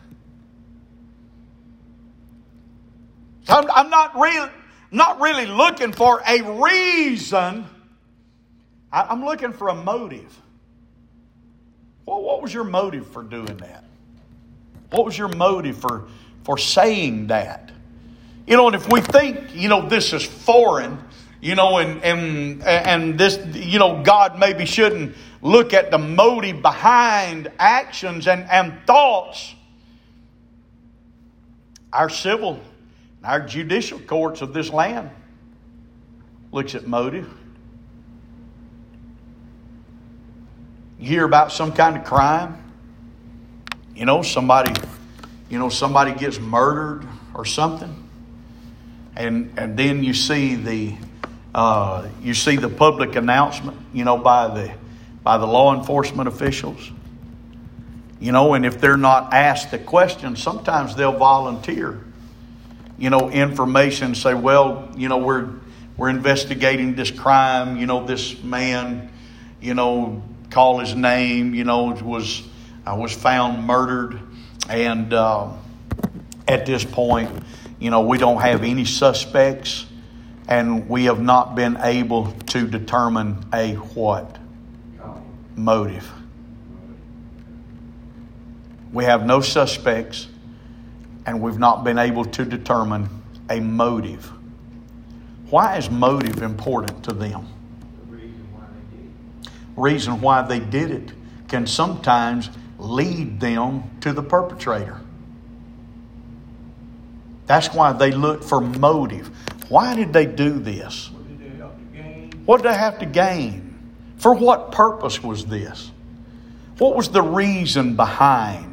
I'm, 3.47 3.69
I'm 3.71 3.89
not, 3.89 4.15
really, 4.15 4.49
not 4.91 5.19
really 5.19 5.45
looking 5.45 5.91
for 5.91 6.21
a 6.27 6.41
reason. 6.62 7.65
I, 8.91 9.01
I'm 9.04 9.23
looking 9.23 9.54
for 9.54 9.69
a 9.69 9.75
motive. 9.75 10.39
Well, 12.06 12.21
what 12.21 12.41
was 12.41 12.54
your 12.54 12.63
motive 12.63 13.08
for 13.08 13.23
doing 13.23 13.58
that? 13.58 13.84
What 14.91 15.06
was 15.06 15.17
your 15.17 15.30
motive 15.30 15.77
for, 15.77 16.08
for 16.43 16.58
saying 16.58 17.27
that? 17.27 17.71
You 18.45 18.58
know, 18.58 18.67
and 18.67 18.75
if 18.75 18.91
we 18.91 19.01
think, 19.01 19.56
you 19.56 19.69
know, 19.69 19.88
this 19.88 20.12
is 20.13 20.25
foreign, 20.25 20.99
you 21.39 21.56
know, 21.56 21.77
and, 21.77 22.04
and, 22.04 22.63
and 22.63 23.17
this, 23.17 23.39
you 23.56 23.80
know, 23.80 24.04
God 24.04 24.38
maybe 24.38 24.65
shouldn't 24.65 25.15
look 25.41 25.73
at 25.73 25.89
the 25.89 25.97
motive 25.97 26.62
behind 26.62 27.51
actions 27.58 28.27
and, 28.27 28.49
and 28.49 28.73
thoughts. 28.86 29.56
Our 31.93 32.10
civil, 32.10 32.60
our 33.23 33.39
judicial 33.39 33.99
courts 33.99 34.41
of 34.41 34.53
this 34.53 34.71
land 34.71 35.10
looks 36.51 36.75
at 36.75 36.88
motive. 36.88 37.29
You 40.99 41.07
hear 41.07 41.25
about 41.25 41.51
some 41.51 41.71
kind 41.71 41.97
of 41.97 42.03
crime, 42.03 42.62
you 43.95 44.05
know, 44.05 44.21
somebody, 44.21 44.73
you 45.49 45.57
know, 45.57 45.69
somebody 45.69 46.13
gets 46.13 46.39
murdered 46.39 47.07
or 47.34 47.45
something, 47.45 48.07
and 49.15 49.51
and 49.57 49.77
then 49.77 50.03
you 50.03 50.13
see 50.13 50.55
the 50.55 50.95
uh, 51.55 52.07
you 52.21 52.34
see 52.34 52.55
the 52.55 52.69
public 52.69 53.15
announcement, 53.15 53.77
you 53.93 54.05
know, 54.05 54.17
by 54.17 54.47
the 54.47 54.73
by 55.23 55.38
the 55.38 55.45
law 55.45 55.75
enforcement 55.75 56.27
officials. 56.27 56.91
You 58.19 58.31
know, 58.31 58.53
and 58.53 58.65
if 58.65 58.79
they're 58.79 58.97
not 58.97 59.34
asked 59.34 59.71
the 59.71 59.79
question, 59.79 60.36
sometimes 60.36 60.95
they'll 60.95 61.17
volunteer, 61.17 61.99
you 63.02 63.10
know, 63.10 63.32
information. 63.32 64.14
Say, 64.14 64.36
well, 64.36 64.88
you 64.96 65.10
know, 65.10 65.18
we're 65.18 65.50
we're 65.98 66.10
investigating 66.10 66.94
this 66.94 67.10
crime. 67.10 67.78
You 67.78 67.88
know, 67.88 68.06
this 68.06 68.42
man, 68.44 69.12
you 69.60 69.74
know, 69.74 70.22
call 70.52 70.78
his 70.78 70.96
name. 70.96 71.56
You 71.56 71.64
know, 71.64 71.86
was 71.94 72.44
I 72.86 72.94
was 72.94 73.12
found 73.12 73.66
murdered, 73.66 74.20
and 74.70 75.12
uh, 75.12 75.50
at 76.48 76.68
this 76.68 76.86
point, 76.86 77.32
you 77.80 77.90
know, 77.90 78.02
we 78.02 78.20
don't 78.20 78.40
have 78.40 78.64
any 78.64 78.86
suspects, 78.86 79.88
and 80.48 80.88
we 80.88 81.06
have 81.06 81.20
not 81.20 81.56
been 81.56 81.78
able 81.82 82.32
to 82.50 82.68
determine 82.68 83.44
a 83.52 83.74
what 83.74 84.38
motive. 85.56 86.08
We 88.94 89.06
have 89.06 89.26
no 89.26 89.42
suspects, 89.42 90.28
and 91.25 91.41
we've 91.41 91.60
not 91.60 91.84
been 91.84 91.97
able 91.97 92.25
to 92.25 92.45
determine 92.45 93.10
a 93.49 93.60
motive. 93.60 94.31
Why 95.49 95.77
is 95.77 95.89
motive 95.89 96.41
important 96.41 97.03
to 97.05 97.13
them? 97.13 97.47
reason 99.75 100.21
why 100.21 100.41
they 100.41 100.60
did 100.60 100.91
it 100.91 101.12
can 101.47 101.65
sometimes 101.65 102.49
lead 102.77 103.39
them 103.39 103.84
to 104.01 104.13
the 104.13 104.23
perpetrator. 104.23 104.99
That's 107.47 107.73
why 107.73 107.91
they 107.93 108.12
look 108.12 108.43
for 108.43 108.62
motive. 108.62 109.29
Why 109.69 109.95
did 109.95 110.13
they 110.13 110.25
do 110.25 110.60
this? 110.60 111.10
What 112.45 112.62
did 112.62 112.71
they 112.71 112.77
have 112.77 112.99
to 112.99 113.05
gain? 113.05 113.77
For 114.17 114.34
what 114.34 114.71
purpose 114.71 115.21
was 115.21 115.45
this? 115.45 115.91
What 116.77 116.95
was 116.95 117.10
the 117.10 117.21
reason 117.21 117.95
behind 117.95 118.70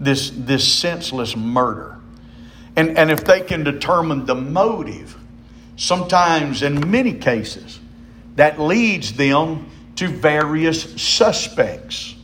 this, 0.00 0.30
this 0.34 0.66
senseless 0.66 1.36
murder? 1.36 1.98
And, 2.74 2.98
and 2.98 3.10
if 3.10 3.24
they 3.24 3.42
can 3.42 3.62
determine 3.62 4.26
the 4.26 4.34
motive, 4.34 5.16
sometimes 5.76 6.62
in 6.62 6.90
many 6.90 7.12
cases, 7.12 7.78
that 8.36 8.58
leads 8.58 9.12
them 9.12 9.68
to 9.96 10.08
various 10.08 11.00
suspects. 11.00 12.14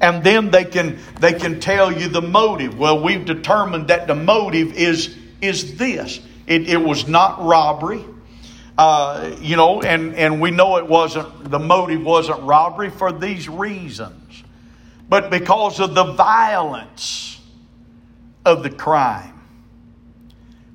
And 0.00 0.22
then 0.22 0.50
they 0.50 0.64
can, 0.64 0.98
they 1.18 1.32
can 1.32 1.58
tell 1.58 1.92
you 1.92 2.08
the 2.08 2.22
motive. 2.22 2.78
Well, 2.78 3.02
we've 3.02 3.24
determined 3.24 3.88
that 3.88 4.06
the 4.06 4.14
motive 4.14 4.74
is, 4.74 5.16
is 5.40 5.76
this 5.76 6.20
it, 6.46 6.68
it 6.68 6.80
was 6.80 7.08
not 7.08 7.44
robbery. 7.44 8.04
Uh, 8.76 9.36
you 9.40 9.56
know, 9.56 9.82
and, 9.82 10.14
and 10.14 10.40
we 10.40 10.52
know 10.52 10.76
it 10.76 10.86
wasn't, 10.86 11.50
the 11.50 11.58
motive 11.58 12.04
wasn't 12.04 12.40
robbery 12.42 12.90
for 12.90 13.10
these 13.10 13.48
reasons, 13.48 14.14
but 15.08 15.30
because 15.30 15.80
of 15.80 15.94
the 15.94 16.04
violence 16.04 17.40
of 18.44 18.62
the 18.62 18.70
crime. 18.70 19.34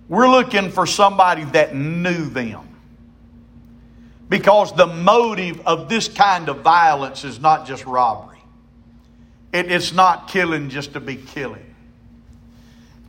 We're 0.07 0.29
looking 0.29 0.69
for 0.69 0.85
somebody 0.85 1.43
that 1.45 1.75
knew 1.75 2.29
them. 2.29 2.69
Because 4.29 4.75
the 4.75 4.87
motive 4.87 5.61
of 5.65 5.89
this 5.89 6.07
kind 6.07 6.49
of 6.49 6.61
violence 6.61 7.23
is 7.23 7.39
not 7.39 7.67
just 7.67 7.85
robbery, 7.85 8.41
it, 9.51 9.71
it's 9.71 9.93
not 9.93 10.27
killing 10.27 10.69
just 10.69 10.93
to 10.93 10.99
be 10.99 11.15
killing. 11.15 11.75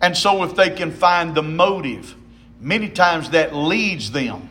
And 0.01 0.17
so, 0.17 0.45
if 0.45 0.55
they 0.55 0.71
can 0.71 0.91
find 0.91 1.35
the 1.35 1.43
motive, 1.43 2.15
many 2.61 2.91
times 2.91 3.31
that 3.31 3.55
leads 3.55 4.11
them 4.11 4.51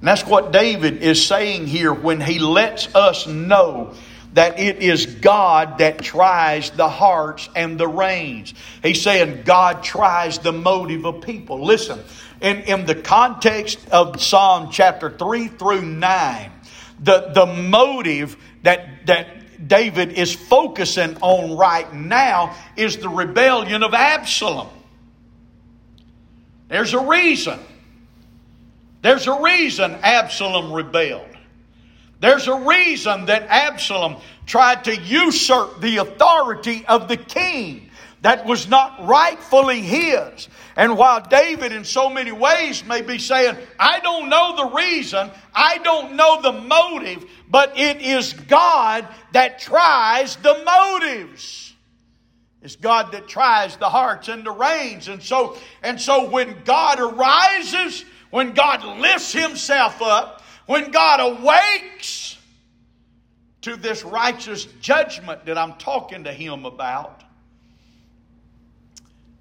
and 0.00 0.08
that's 0.08 0.24
what 0.24 0.50
David 0.50 1.02
is 1.02 1.26
saying 1.26 1.66
here 1.66 1.92
when 1.92 2.22
he 2.22 2.38
lets 2.38 2.94
us 2.94 3.26
know 3.26 3.94
that 4.34 4.60
it 4.60 4.78
is 4.78 5.06
God 5.06 5.78
that 5.78 5.98
tries 5.98 6.70
the 6.70 6.88
hearts 6.88 7.48
and 7.56 7.78
the 7.78 7.88
reins. 7.88 8.54
He's 8.82 9.02
saying 9.02 9.42
God 9.44 9.82
tries 9.82 10.38
the 10.38 10.52
motive 10.52 11.04
of 11.04 11.22
people. 11.22 11.64
Listen, 11.64 12.00
in, 12.40 12.58
in 12.58 12.86
the 12.86 12.94
context 12.94 13.78
of 13.90 14.20
Psalm 14.22 14.70
chapter 14.70 15.10
3 15.10 15.48
through 15.48 15.82
9, 15.82 16.52
the, 17.00 17.30
the 17.34 17.46
motive 17.46 18.36
that, 18.62 19.06
that 19.06 19.68
David 19.68 20.12
is 20.12 20.34
focusing 20.34 21.16
on 21.20 21.56
right 21.56 21.92
now 21.92 22.54
is 22.76 22.98
the 22.98 23.08
rebellion 23.08 23.82
of 23.82 23.94
Absalom. 23.94 24.68
There's 26.68 26.94
a 26.94 27.00
reason. 27.00 27.58
There's 29.02 29.26
a 29.26 29.40
reason 29.40 29.92
Absalom 30.02 30.72
rebelled. 30.72 31.29
There's 32.20 32.48
a 32.48 32.54
reason 32.54 33.26
that 33.26 33.46
Absalom 33.48 34.16
tried 34.46 34.84
to 34.84 34.96
usurp 34.96 35.80
the 35.80 35.98
authority 35.98 36.84
of 36.86 37.08
the 37.08 37.16
king 37.16 37.90
that 38.22 38.44
was 38.44 38.68
not 38.68 39.06
rightfully 39.06 39.80
his. 39.80 40.48
And 40.76 40.98
while 40.98 41.20
David, 41.20 41.72
in 41.72 41.84
so 41.84 42.10
many 42.10 42.32
ways, 42.32 42.84
may 42.84 43.00
be 43.00 43.18
saying, 43.18 43.56
I 43.78 44.00
don't 44.00 44.28
know 44.28 44.56
the 44.56 44.76
reason, 44.76 45.30
I 45.54 45.78
don't 45.78 46.16
know 46.16 46.42
the 46.42 46.52
motive, 46.52 47.24
but 47.48 47.78
it 47.78 48.02
is 48.02 48.34
God 48.34 49.08
that 49.32 49.58
tries 49.58 50.36
the 50.36 50.62
motives. 50.64 51.74
It's 52.62 52.76
God 52.76 53.12
that 53.12 53.26
tries 53.26 53.76
the 53.78 53.88
hearts 53.88 54.28
and 54.28 54.44
the 54.44 54.50
reins. 54.50 55.08
And 55.08 55.22
so, 55.22 55.56
and 55.82 55.98
so 55.98 56.28
when 56.28 56.62
God 56.64 57.00
arises, 57.00 58.04
when 58.28 58.52
God 58.52 58.84
lifts 59.00 59.32
himself 59.32 60.02
up, 60.02 60.39
when 60.70 60.92
God 60.92 61.18
awakes 61.18 62.38
to 63.62 63.74
this 63.74 64.04
righteous 64.04 64.66
judgment 64.80 65.44
that 65.46 65.58
I'm 65.58 65.72
talking 65.74 66.22
to 66.22 66.32
him 66.32 66.64
about, 66.64 67.24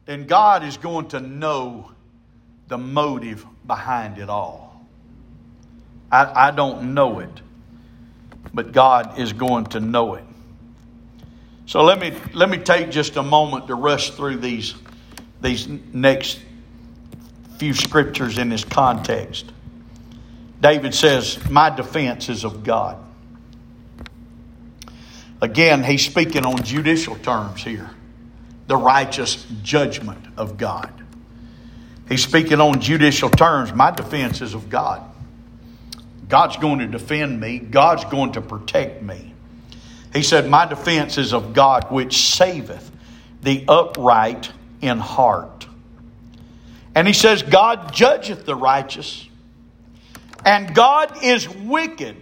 then 0.07 0.25
God 0.25 0.63
is 0.63 0.77
going 0.77 1.09
to 1.09 1.19
know 1.19 1.91
the 2.67 2.79
motive 2.79 3.45
behind 3.67 4.17
it 4.17 4.27
all. 4.27 4.83
I, 6.11 6.47
I 6.47 6.51
don't 6.51 6.95
know 6.95 7.19
it, 7.19 7.41
but 8.51 8.71
God 8.71 9.19
is 9.19 9.31
going 9.31 9.67
to 9.67 9.79
know 9.79 10.15
it. 10.15 10.25
So 11.67 11.83
let 11.83 11.99
me 11.99 12.11
let 12.33 12.49
me 12.49 12.57
take 12.57 12.89
just 12.89 13.17
a 13.17 13.23
moment 13.23 13.67
to 13.67 13.75
rush 13.75 14.09
through 14.09 14.37
these 14.37 14.73
these 15.41 15.67
next 15.67 16.39
few 17.59 17.75
scriptures 17.75 18.39
in 18.39 18.49
this 18.49 18.63
context. 18.63 19.53
David 20.61 20.93
says, 20.93 21.49
My 21.49 21.69
defense 21.69 22.29
is 22.29 22.43
of 22.43 22.63
God. 22.63 22.97
Again, 25.41 25.83
he's 25.83 26.05
speaking 26.05 26.45
on 26.45 26.63
judicial 26.63 27.15
terms 27.15 27.63
here 27.63 27.89
the 28.67 28.77
righteous 28.77 29.47
judgment 29.63 30.23
of 30.37 30.57
God. 30.57 30.93
He's 32.07 32.23
speaking 32.23 32.61
on 32.61 32.79
judicial 32.79 33.29
terms. 33.29 33.73
My 33.73 33.89
defense 33.89 34.41
is 34.41 34.53
of 34.53 34.69
God. 34.69 35.01
God's 36.27 36.57
going 36.57 36.77
to 36.79 36.87
defend 36.87 37.39
me, 37.39 37.57
God's 37.57 38.05
going 38.05 38.33
to 38.33 38.41
protect 38.41 39.01
me. 39.01 39.33
He 40.13 40.21
said, 40.21 40.47
My 40.47 40.65
defense 40.65 41.17
is 41.17 41.33
of 41.33 41.53
God, 41.53 41.91
which 41.91 42.17
saveth 42.35 42.91
the 43.41 43.65
upright 43.67 44.51
in 44.81 44.99
heart. 44.99 45.67
And 46.93 47.07
he 47.07 47.13
says, 47.13 47.41
God 47.41 47.93
judgeth 47.93 48.45
the 48.45 48.55
righteous, 48.55 49.27
and 50.45 50.73
God 50.73 51.23
is 51.23 51.47
wicked 51.47 52.15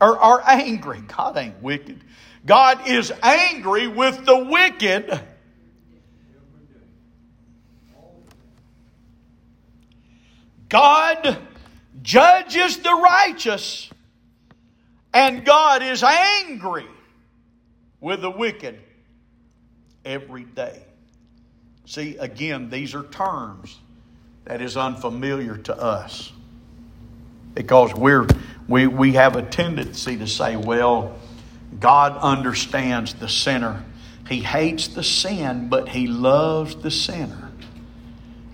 or, 0.00 0.22
or 0.22 0.42
angry. 0.48 1.00
God 1.16 1.36
ain't 1.36 1.62
wicked. 1.62 2.00
God 2.44 2.88
is 2.88 3.12
angry 3.22 3.88
with 3.88 4.24
the 4.24 4.44
wicked. 4.44 5.20
God 10.68 11.38
judges 12.02 12.78
the 12.78 12.92
righteous, 12.92 13.90
and 15.14 15.44
God 15.44 15.82
is 15.82 16.02
angry 16.02 16.86
with 18.00 18.20
the 18.20 18.30
wicked 18.30 18.78
every 20.04 20.44
day. 20.44 20.82
See, 21.86 22.16
again, 22.18 22.68
these 22.68 22.94
are 22.94 23.02
terms 23.02 23.78
that 24.44 24.60
is 24.60 24.76
unfamiliar 24.76 25.56
to 25.56 25.76
us. 25.76 26.32
Because 27.54 27.94
we're, 27.94 28.26
we, 28.68 28.86
we 28.86 29.12
have 29.12 29.36
a 29.36 29.42
tendency 29.42 30.16
to 30.18 30.26
say, 30.26 30.56
well, 30.56 31.18
God 31.78 32.16
understands 32.18 33.14
the 33.14 33.28
sinner. 33.28 33.84
He 34.28 34.40
hates 34.40 34.88
the 34.88 35.02
sin, 35.02 35.68
but 35.68 35.88
He 35.88 36.06
loves 36.06 36.76
the 36.76 36.90
sinner. 36.90 37.50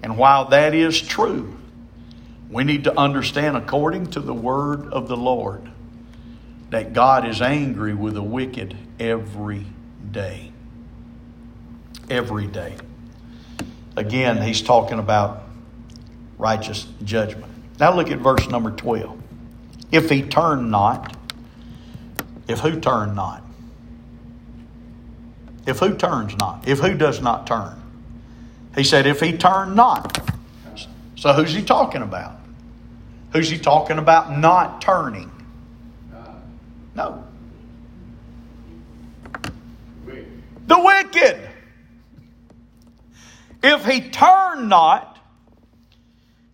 And 0.03 0.19
while 0.19 0.47
that 0.51 0.75
is 0.75 1.01
true, 1.01 1.57
we 2.51 2.65
need 2.65 2.85
to 2.85 2.99
understand, 2.99 3.57
according 3.57 4.09
to 4.13 4.21
the 4.21 4.35
word 4.35 4.93
of 4.93 5.09
the 5.09 5.17
Lord, 5.17 5.71
that 6.71 6.93
God 6.93 7.27
is 7.27 7.41
angry 7.41 7.95
with 7.95 8.15
the 8.15 8.23
wicked 8.23 8.77
every 9.01 9.67
day. 10.11 10.53
Every 12.11 12.47
day. 12.47 12.77
Again, 13.97 14.43
He's 14.43 14.61
talking 14.61 14.99
about 14.99 15.43
righteous 16.37 16.87
judgment. 17.03 17.54
Now 17.79 17.95
look 17.95 18.11
at 18.11 18.19
verse 18.19 18.49
number 18.49 18.71
12. 18.71 19.21
If 19.91 20.11
he 20.11 20.23
turn 20.23 20.71
not, 20.71 21.17
if 22.49 22.61
who 22.61 22.81
turn 22.81 23.15
not? 23.15 23.45
If 25.67 25.79
who 25.79 25.97
turns 25.97 26.37
not? 26.37 26.69
If 26.69 26.81
who 26.81 26.95
does 26.95 27.21
not 27.21 27.47
turn? 27.47 27.81
He 28.77 28.85
said, 28.85 29.07
if 29.07 29.21
he 29.21 29.37
turn 29.37 29.75
not. 29.75 30.19
So 31.17 31.33
who's 31.33 31.55
he 31.55 31.63
talking 31.63 32.03
about? 32.03 32.39
Who's 33.33 33.49
he 33.49 33.59
talking 33.59 33.99
about 33.99 34.37
not 34.37 34.81
turning? 34.81 35.31
No. 36.95 37.25
The 40.67 40.79
wicked. 40.79 41.49
If 43.63 43.87
he 43.87 44.11
turn 44.11 44.69
not, 44.69 45.14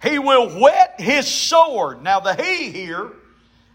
he 0.02 0.18
will 0.18 0.60
whet 0.60 1.00
his 1.00 1.26
sword. 1.26 2.02
Now, 2.02 2.20
the 2.20 2.34
he 2.34 2.70
here, 2.70 3.12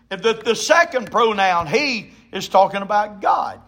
the, 0.10 0.42
the 0.44 0.56
second 0.56 1.12
pronoun 1.12 1.68
he 1.68 2.12
is 2.32 2.48
talking 2.48 2.82
about 2.82 3.22
God. 3.22 3.62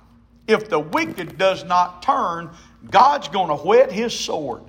If 0.47 0.69
the 0.69 0.79
wicked 0.79 1.37
does 1.37 1.63
not 1.63 2.01
turn, 2.01 2.49
God's 2.89 3.27
going 3.27 3.49
to 3.49 3.55
whet 3.55 3.91
his 3.91 4.17
sword. 4.17 4.63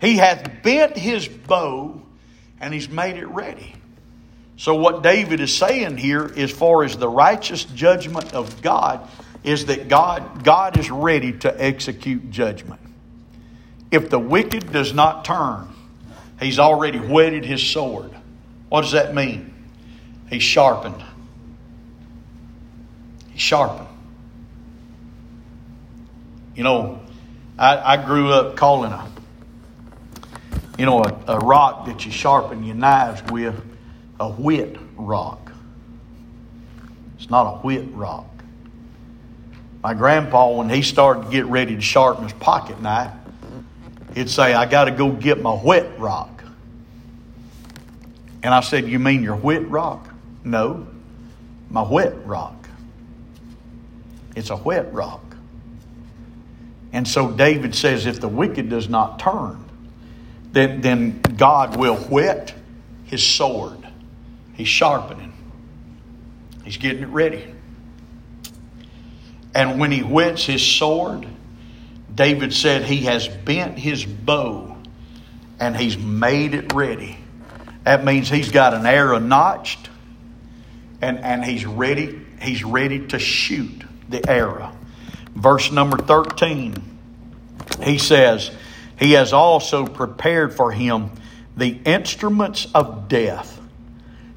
He 0.00 0.16
hath 0.16 0.62
bent 0.62 0.96
his 0.96 1.28
bow 1.28 2.02
and 2.60 2.74
he's 2.74 2.88
made 2.88 3.16
it 3.16 3.26
ready. 3.26 3.74
So, 4.56 4.74
what 4.74 5.02
David 5.02 5.40
is 5.40 5.56
saying 5.56 5.96
here, 5.96 6.30
as 6.36 6.50
far 6.50 6.84
as 6.84 6.96
the 6.96 7.08
righteous 7.08 7.64
judgment 7.64 8.32
of 8.34 8.62
God, 8.62 9.08
is 9.42 9.66
that 9.66 9.88
God, 9.88 10.44
God 10.44 10.78
is 10.78 10.90
ready 10.90 11.32
to 11.38 11.62
execute 11.62 12.30
judgment. 12.30 12.80
If 13.90 14.08
the 14.08 14.18
wicked 14.18 14.72
does 14.72 14.92
not 14.92 15.24
turn, 15.24 15.68
He's 16.42 16.58
already 16.58 16.98
whetted 16.98 17.44
his 17.44 17.62
sword. 17.62 18.10
What 18.68 18.82
does 18.82 18.92
that 18.92 19.14
mean? 19.14 19.54
He's 20.28 20.42
sharpened. 20.42 21.02
He's 23.30 23.40
sharpened. 23.40 23.88
You 26.56 26.64
know, 26.64 27.00
I, 27.58 27.94
I 27.94 28.04
grew 28.04 28.32
up 28.32 28.56
calling 28.56 28.92
a, 28.92 29.10
you 30.78 30.86
know, 30.86 31.02
a, 31.02 31.20
a 31.28 31.38
rock 31.38 31.86
that 31.86 32.04
you 32.04 32.12
sharpen 32.12 32.64
your 32.64 32.76
knives 32.76 33.22
with 33.30 33.54
a 34.18 34.28
whet 34.28 34.76
rock. 34.96 35.52
It's 37.18 37.30
not 37.30 37.42
a 37.42 37.58
whet 37.58 37.92
rock. 37.94 38.26
My 39.82 39.94
grandpa, 39.94 40.50
when 40.56 40.68
he 40.68 40.82
started 40.82 41.24
to 41.24 41.30
get 41.30 41.46
ready 41.46 41.74
to 41.74 41.80
sharpen 41.80 42.24
his 42.24 42.32
pocket 42.34 42.80
knife, 42.80 43.12
he'd 44.14 44.30
say, 44.30 44.54
I 44.54 44.66
got 44.66 44.84
to 44.84 44.90
go 44.90 45.10
get 45.10 45.40
my 45.40 45.54
whet 45.54 45.98
rock. 45.98 46.42
And 48.42 48.52
I 48.52 48.60
said, 48.60 48.88
You 48.88 48.98
mean 48.98 49.22
your 49.22 49.36
whet 49.36 49.68
rock? 49.68 50.08
No, 50.44 50.86
my 51.70 51.82
whet 51.82 52.26
rock. 52.26 52.68
It's 54.34 54.50
a 54.50 54.56
whet 54.56 54.92
rock. 54.92 55.22
And 56.92 57.08
so 57.08 57.30
David 57.30 57.74
says, 57.74 58.06
if 58.06 58.20
the 58.20 58.28
wicked 58.28 58.68
does 58.68 58.88
not 58.88 59.18
turn, 59.18 59.64
then, 60.52 60.82
then 60.82 61.20
God 61.22 61.76
will 61.76 61.96
whet 61.96 62.54
his 63.04 63.26
sword. 63.26 63.78
He's 64.54 64.68
sharpening, 64.68 65.32
he's 66.64 66.76
getting 66.76 67.02
it 67.02 67.08
ready. 67.08 67.46
And 69.54 69.78
when 69.80 69.90
he 69.90 70.00
whets 70.00 70.44
his 70.44 70.64
sword, 70.64 71.26
David 72.14 72.52
said 72.52 72.84
he 72.84 73.02
has 73.02 73.28
bent 73.28 73.78
his 73.78 74.04
bow 74.04 74.76
and 75.58 75.76
he's 75.76 75.96
made 75.96 76.54
it 76.54 76.72
ready. 76.72 77.18
That 77.84 78.04
means 78.04 78.28
he's 78.28 78.50
got 78.50 78.74
an 78.74 78.86
arrow 78.86 79.18
notched 79.18 79.88
and, 81.00 81.18
and 81.18 81.44
he's 81.44 81.64
ready, 81.64 82.20
he's 82.40 82.64
ready 82.64 83.06
to 83.08 83.18
shoot 83.18 83.82
the 84.08 84.28
arrow. 84.28 84.72
Verse 85.34 85.72
number 85.72 85.96
13, 85.96 86.74
he 87.82 87.98
says, 87.98 88.50
He 88.98 89.12
has 89.12 89.32
also 89.32 89.86
prepared 89.86 90.54
for 90.54 90.70
him 90.70 91.10
the 91.56 91.80
instruments 91.84 92.66
of 92.74 93.08
death. 93.08 93.60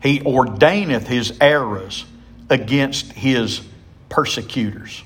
He 0.01 0.21
ordaineth 0.21 1.07
his 1.07 1.37
arrows 1.41 2.05
against 2.49 3.11
his 3.13 3.61
persecutors. 4.09 5.03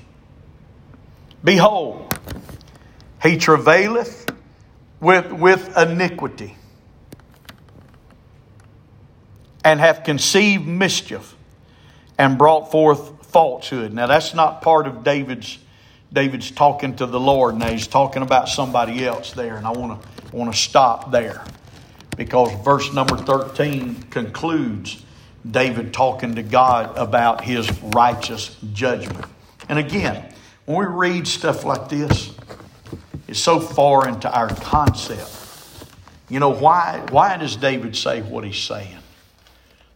Behold, 1.42 2.09
he 3.22 3.36
travaileth 3.36 4.30
with, 5.00 5.32
with 5.32 5.76
iniquity 5.76 6.56
and 9.64 9.80
hath 9.80 10.04
conceived 10.04 10.66
mischief 10.66 11.34
and 12.18 12.38
brought 12.38 12.70
forth 12.70 13.26
falsehood. 13.26 13.92
Now 13.92 14.06
that's 14.06 14.34
not 14.34 14.62
part 14.62 14.86
of 14.86 15.04
David's 15.04 15.58
David's 16.12 16.50
talking 16.50 16.96
to 16.96 17.06
the 17.06 17.20
Lord 17.20 17.56
now 17.56 17.70
he's 17.70 17.86
talking 17.86 18.22
about 18.22 18.48
somebody 18.48 19.06
else 19.06 19.32
there 19.32 19.56
and 19.56 19.64
I 19.64 19.70
want 19.70 20.02
to 20.02 20.36
want 20.36 20.52
to 20.52 20.58
stop 20.58 21.12
there 21.12 21.44
because 22.16 22.52
verse 22.64 22.92
number 22.92 23.16
13 23.16 24.02
concludes 24.10 25.04
David 25.48 25.94
talking 25.94 26.34
to 26.34 26.42
God 26.42 26.96
about 26.98 27.42
his 27.42 27.70
righteous 27.82 28.56
judgment. 28.72 29.24
And 29.68 29.78
again, 29.78 30.32
when 30.66 30.78
we 30.78 30.86
read 30.86 31.26
stuff 31.26 31.64
like 31.64 31.88
this, 31.88 32.34
it's 33.30 33.38
so 33.38 33.60
far 33.60 34.08
into 34.08 34.28
our 34.28 34.48
concept. 34.48 35.30
You 36.28 36.40
know, 36.40 36.48
why, 36.48 37.06
why 37.10 37.36
does 37.36 37.54
David 37.54 37.94
say 37.94 38.22
what 38.22 38.42
he's 38.42 38.58
saying? 38.58 38.98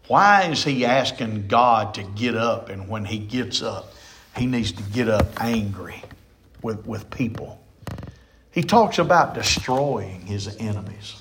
Why 0.07 0.45
is 0.45 0.63
he 0.63 0.85
asking 0.85 1.49
God 1.49 1.95
to 1.95 2.05
get 2.05 2.37
up? 2.37 2.69
And 2.69 2.89
when 2.89 3.05
he 3.05 3.19
gets 3.19 3.61
up, 3.61 3.93
he 4.37 4.47
needs 4.47 4.71
to 4.71 4.83
get 4.85 5.09
up 5.09 5.43
angry 5.43 6.01
with, 6.63 6.87
with 6.87 7.11
people. 7.11 7.61
He 8.53 8.63
talks 8.63 8.99
about 9.01 9.35
destroying 9.35 10.21
his 10.27 10.57
enemies. 10.59 11.21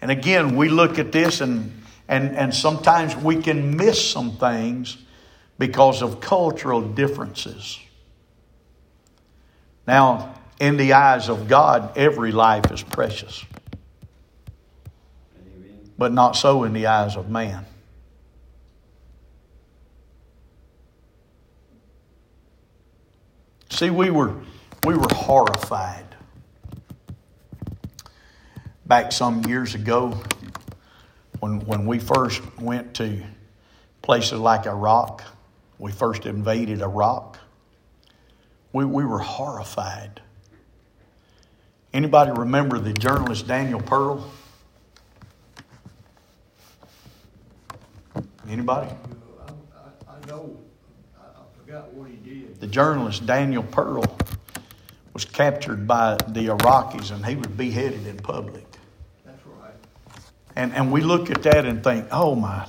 And 0.00 0.12
again, 0.12 0.54
we 0.54 0.68
look 0.68 1.00
at 1.00 1.10
this 1.10 1.40
and, 1.40 1.82
and, 2.06 2.36
and 2.36 2.54
sometimes 2.54 3.16
we 3.16 3.42
can 3.42 3.76
miss 3.76 4.10
some 4.12 4.36
things 4.36 4.96
because 5.58 6.02
of 6.02 6.20
cultural 6.20 6.82
differences. 6.82 7.80
Now, 9.88 10.35
in 10.60 10.76
the 10.76 10.94
eyes 10.94 11.28
of 11.28 11.48
God, 11.48 11.96
every 11.96 12.32
life 12.32 12.70
is 12.70 12.82
precious. 12.82 13.44
But 15.98 16.12
not 16.12 16.36
so 16.36 16.64
in 16.64 16.72
the 16.72 16.86
eyes 16.86 17.16
of 17.16 17.30
man. 17.30 17.64
See, 23.70 23.90
we 23.90 24.10
were, 24.10 24.34
we 24.84 24.94
were 24.96 25.08
horrified. 25.12 26.06
Back 28.86 29.12
some 29.12 29.44
years 29.44 29.74
ago, 29.74 30.18
when, 31.40 31.60
when 31.60 31.86
we 31.86 31.98
first 31.98 32.40
went 32.58 32.94
to 32.94 33.22
places 34.00 34.38
like 34.38 34.66
Iraq, 34.66 35.22
we 35.78 35.92
first 35.92 36.24
invaded 36.24 36.80
Iraq, 36.80 37.38
we, 38.72 38.84
we 38.84 39.04
were 39.04 39.18
horrified. 39.18 40.22
Anybody 41.96 42.30
remember 42.30 42.78
the 42.78 42.92
journalist 42.92 43.48
Daniel 43.48 43.80
Pearl? 43.80 44.30
Anybody? 48.46 48.90
I, 48.90 49.50
I, 50.10 50.14
I 50.14 50.26
know. 50.26 50.58
I, 51.18 51.24
I 51.24 51.58
forgot 51.58 51.94
what 51.94 52.10
he 52.10 52.16
did. 52.16 52.60
The 52.60 52.66
journalist 52.66 53.24
Daniel 53.24 53.62
Pearl 53.62 54.04
was 55.14 55.24
captured 55.24 55.86
by 55.88 56.16
the 56.28 56.48
Iraqis 56.48 57.12
and 57.12 57.24
he 57.24 57.34
was 57.34 57.46
beheaded 57.46 58.06
in 58.06 58.18
public. 58.18 58.66
That's 59.24 59.40
right. 59.46 59.72
And, 60.54 60.74
and 60.74 60.92
we 60.92 61.00
look 61.00 61.30
at 61.30 61.44
that 61.44 61.64
and 61.64 61.82
think, 61.82 62.08
oh 62.12 62.34
my 62.34 62.68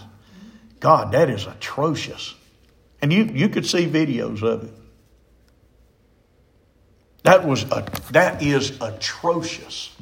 God, 0.80 1.11
that 1.11 1.30
is 1.30 1.45
atrocious. 1.47 2.34
And 3.01 3.11
you, 3.11 3.25
you 3.25 3.49
could 3.49 3.65
see 3.65 3.88
videos 3.88 4.41
of 4.41 4.63
it. 4.63 4.73
That 7.28 7.45
was 7.45 7.63
a, 7.63 7.86
that 8.11 8.41
is 8.41 8.80
atrocious. 8.80 9.93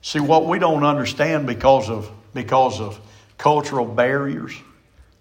See 0.00 0.18
what 0.18 0.46
we 0.46 0.58
don't 0.58 0.82
understand 0.82 1.46
because 1.46 1.88
of 1.88 2.10
because 2.34 2.80
of 2.80 2.98
cultural 3.38 3.86
barriers, 3.86 4.52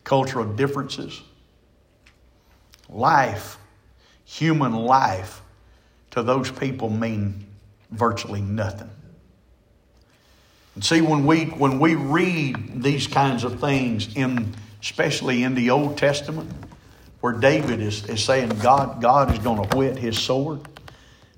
cultural 0.03 0.43
differences. 0.43 1.21
Life, 2.89 3.59
human 4.25 4.73
life, 4.73 5.43
to 6.11 6.23
those 6.23 6.49
people 6.49 6.89
mean 6.89 7.45
virtually 7.91 8.41
nothing. 8.41 8.89
And 10.73 10.84
see, 10.84 11.01
when 11.01 11.27
we 11.27 11.45
when 11.45 11.77
we 11.77 11.93
read 11.93 12.82
these 12.82 13.05
kinds 13.05 13.43
of 13.43 13.59
things 13.59 14.15
in 14.15 14.55
especially 14.82 15.43
in 15.43 15.53
the 15.53 15.69
Old 15.69 15.99
Testament, 15.99 16.51
where 17.19 17.34
David 17.34 17.82
is, 17.82 18.03
is 18.09 18.23
saying 18.23 18.49
God, 18.63 18.99
God 18.99 19.32
is 19.32 19.38
going 19.38 19.69
to 19.69 19.77
whet 19.77 19.95
his 19.95 20.17
sword. 20.17 20.61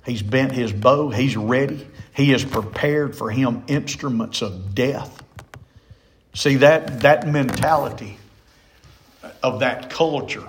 He's 0.05 0.21
bent 0.21 0.51
his 0.51 0.73
bow. 0.73 1.09
He's 1.09 1.37
ready. 1.37 1.87
He 2.13 2.31
has 2.31 2.43
prepared 2.43 3.15
for 3.15 3.31
him 3.31 3.63
instruments 3.67 4.41
of 4.41 4.75
death. 4.75 5.23
See, 6.33 6.55
that, 6.57 7.01
that 7.01 7.27
mentality 7.27 8.17
of 9.41 9.59
that 9.59 9.89
culture 9.89 10.47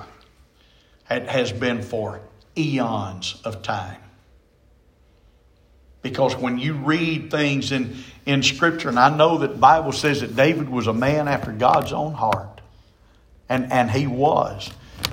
has 1.04 1.52
been 1.52 1.82
for 1.82 2.20
eons 2.56 3.40
of 3.44 3.62
time. 3.62 4.00
Because 6.02 6.36
when 6.36 6.58
you 6.58 6.74
read 6.74 7.30
things 7.30 7.72
in, 7.72 7.96
in 8.26 8.42
Scripture, 8.42 8.88
and 8.88 8.98
I 8.98 9.14
know 9.14 9.38
that 9.38 9.58
Bible 9.58 9.92
says 9.92 10.20
that 10.20 10.36
David 10.36 10.68
was 10.68 10.86
a 10.86 10.92
man 10.92 11.28
after 11.28 11.50
God's 11.50 11.92
own 11.92 12.12
heart, 12.12 12.60
and, 13.48 13.72
and 13.72 13.90
he 13.90 14.06
was. 14.06 14.70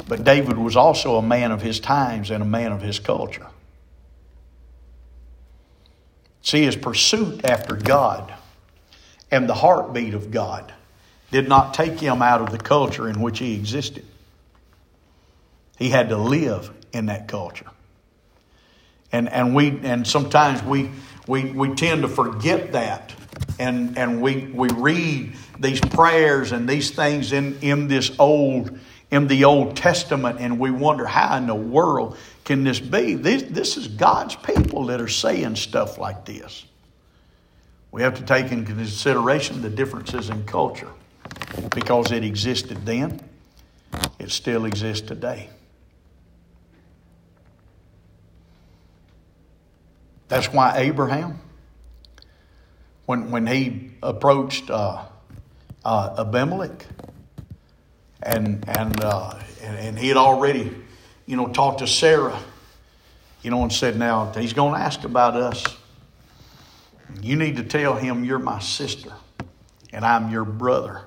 But 0.08 0.24
David 0.24 0.58
was 0.58 0.76
also 0.76 1.16
a 1.16 1.22
man 1.22 1.52
of 1.52 1.62
his 1.62 1.80
times 1.80 2.32
and 2.32 2.44
a 2.44 2.46
man 2.46 2.72
of 2.72 2.82
his 2.82 3.00
culture. 3.00 3.48
See, 6.42 6.64
his 6.64 6.76
pursuit 6.76 7.46
after 7.46 7.76
God 7.76 8.34
and 9.30 9.48
the 9.48 9.54
heartbeat 9.54 10.14
of 10.14 10.32
God 10.32 10.74
did 11.32 11.48
not 11.48 11.74
take 11.74 12.00
him 12.00 12.22
out 12.22 12.42
of 12.42 12.52
the 12.52 12.58
culture 12.58 13.08
in 13.08 13.22
which 13.22 13.40
he 13.40 13.56
existed. 13.56 14.06
He 15.78 15.90
had 15.90 16.10
to 16.10 16.18
live 16.18 16.72
in 16.92 17.08
that 17.08 17.28
culture. 17.28 17.68
And, 19.12 19.30
and, 19.30 19.56
we, 19.56 19.80
and 19.84 20.06
sometimes 20.06 20.64
we, 20.64 20.90
we, 21.28 21.46
we 21.52 21.74
tend 21.76 22.04
to 22.04 22.08
forget 22.08 22.74
that. 22.74 23.14
And, 23.60 23.98
and 23.98 24.22
we, 24.22 24.46
we 24.48 24.70
read 24.70 25.34
these 25.60 25.80
prayers 25.80 26.52
and 26.52 26.68
these 26.68 26.92
things 26.92 27.32
in, 27.32 27.60
in 27.62 27.88
this 27.88 28.12
old 28.20 28.78
in 29.12 29.28
the 29.28 29.44
Old 29.44 29.76
Testament, 29.76 30.40
and 30.40 30.58
we 30.58 30.72
wonder 30.72 31.06
how 31.06 31.36
in 31.36 31.46
the 31.46 31.54
world 31.54 32.18
can 32.44 32.64
this 32.64 32.80
be? 32.80 33.14
This, 33.14 33.44
this 33.44 33.78
is 33.78 33.88
God's 33.88 34.36
people 34.36 34.88
that 34.88 35.00
are 35.00 35.08
saying 35.08 35.56
stuff 35.56 35.98
like 35.98 36.26
this. 36.26 36.66
We 37.92 38.02
have 38.02 38.16
to 38.16 38.24
take 38.24 38.52
into 38.52 38.74
consideration 38.74 39.62
the 39.62 39.70
differences 39.70 40.30
in 40.30 40.46
culture 40.46 40.92
because 41.76 42.12
it 42.12 42.24
existed 42.24 42.86
then, 42.86 43.20
it 44.18 44.32
still 44.32 44.66
exists 44.66 45.06
today. 45.08 45.50
That's 50.30 50.48
why 50.48 50.78
Abraham, 50.78 51.42
when, 53.06 53.32
when 53.32 53.46
he 53.46 53.92
approached 54.02 54.70
uh, 54.70 55.04
uh, 55.84 56.16
Abimelech, 56.20 56.86
and, 58.24 58.64
and, 58.68 59.04
uh, 59.04 59.38
and, 59.62 59.78
and 59.78 60.00
he 60.00 60.08
had 60.08 60.16
already 60.16 60.72
you 61.32 61.38
know, 61.38 61.48
talked 61.48 61.80
to 61.80 61.88
Sarah, 61.88 62.38
you 63.42 63.52
know, 63.52 63.64
and 63.64 63.72
said, 63.72 63.98
"Now 63.98 64.34
he's 64.34 64.52
going 64.52 64.74
to 64.74 64.80
ask 64.82 65.06
about 65.06 65.38
us. 65.38 65.64
You 67.22 67.38
need 67.38 67.56
to 67.56 67.64
tell 67.64 67.96
him 67.96 68.26
you're 68.26 68.38
my 68.38 68.60
sister, 68.60 69.14
and 69.94 70.04
I'm 70.04 70.30
your 70.30 70.44
brother, 70.44 71.04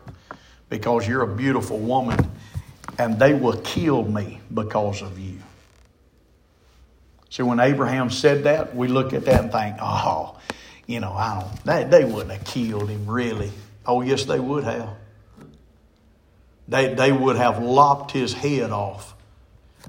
because 0.71 1.07
you're 1.07 1.21
a 1.21 1.37
beautiful 1.37 1.79
woman, 1.79 2.19
and 2.99 3.19
they 3.19 3.35
will 3.35 3.59
kill 3.59 4.03
me 4.03 4.41
because 4.55 5.03
of 5.03 5.19
you." 5.19 5.41
See, 7.29 7.43
when 7.43 7.61
Abraham 7.61 8.09
said 8.09 8.45
that, 8.45 8.75
we 8.75 8.89
look 8.89 9.13
at 9.13 9.27
that 9.27 9.43
and 9.43 9.53
think, 9.53 9.77
"Oh, 9.79 10.39
you 10.87 11.01
know, 11.01 11.13
I 11.13 11.41
don't. 11.41 11.65
They, 11.65 11.99
they 11.99 12.05
wouldn't 12.11 12.31
have 12.31 12.47
killed 12.47 12.89
him, 12.89 13.07
really." 13.07 13.53
Oh, 13.85 14.01
yes, 14.01 14.25
they 14.25 14.41
would 14.41 14.65
have. 14.65 14.89
They, 16.67 16.95
they 16.95 17.13
would 17.13 17.37
have 17.37 17.63
lopped 17.63 18.13
his 18.13 18.33
head 18.33 18.71
off 18.71 19.15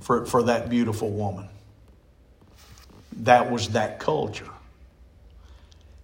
for, 0.02 0.26
for 0.26 0.44
that 0.44 0.70
beautiful 0.70 1.10
woman. 1.10 1.48
That 3.24 3.52
was 3.52 3.70
that 3.70 4.00
culture. 4.00 4.50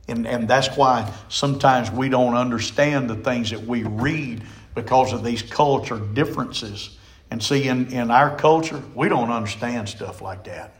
And, 0.07 0.27
and 0.27 0.47
that's 0.47 0.75
why 0.75 1.11
sometimes 1.29 1.91
we 1.91 2.09
don't 2.09 2.35
understand 2.35 3.09
the 3.09 3.15
things 3.15 3.51
that 3.51 3.61
we 3.61 3.83
read 3.83 4.43
because 4.75 5.13
of 5.13 5.23
these 5.23 5.41
culture 5.41 5.99
differences. 5.99 6.97
And 7.29 7.41
see, 7.41 7.67
in, 7.67 7.91
in 7.91 8.11
our 8.11 8.35
culture, 8.35 8.81
we 8.93 9.09
don't 9.09 9.31
understand 9.31 9.87
stuff 9.87 10.21
like 10.21 10.45
that. 10.45 10.75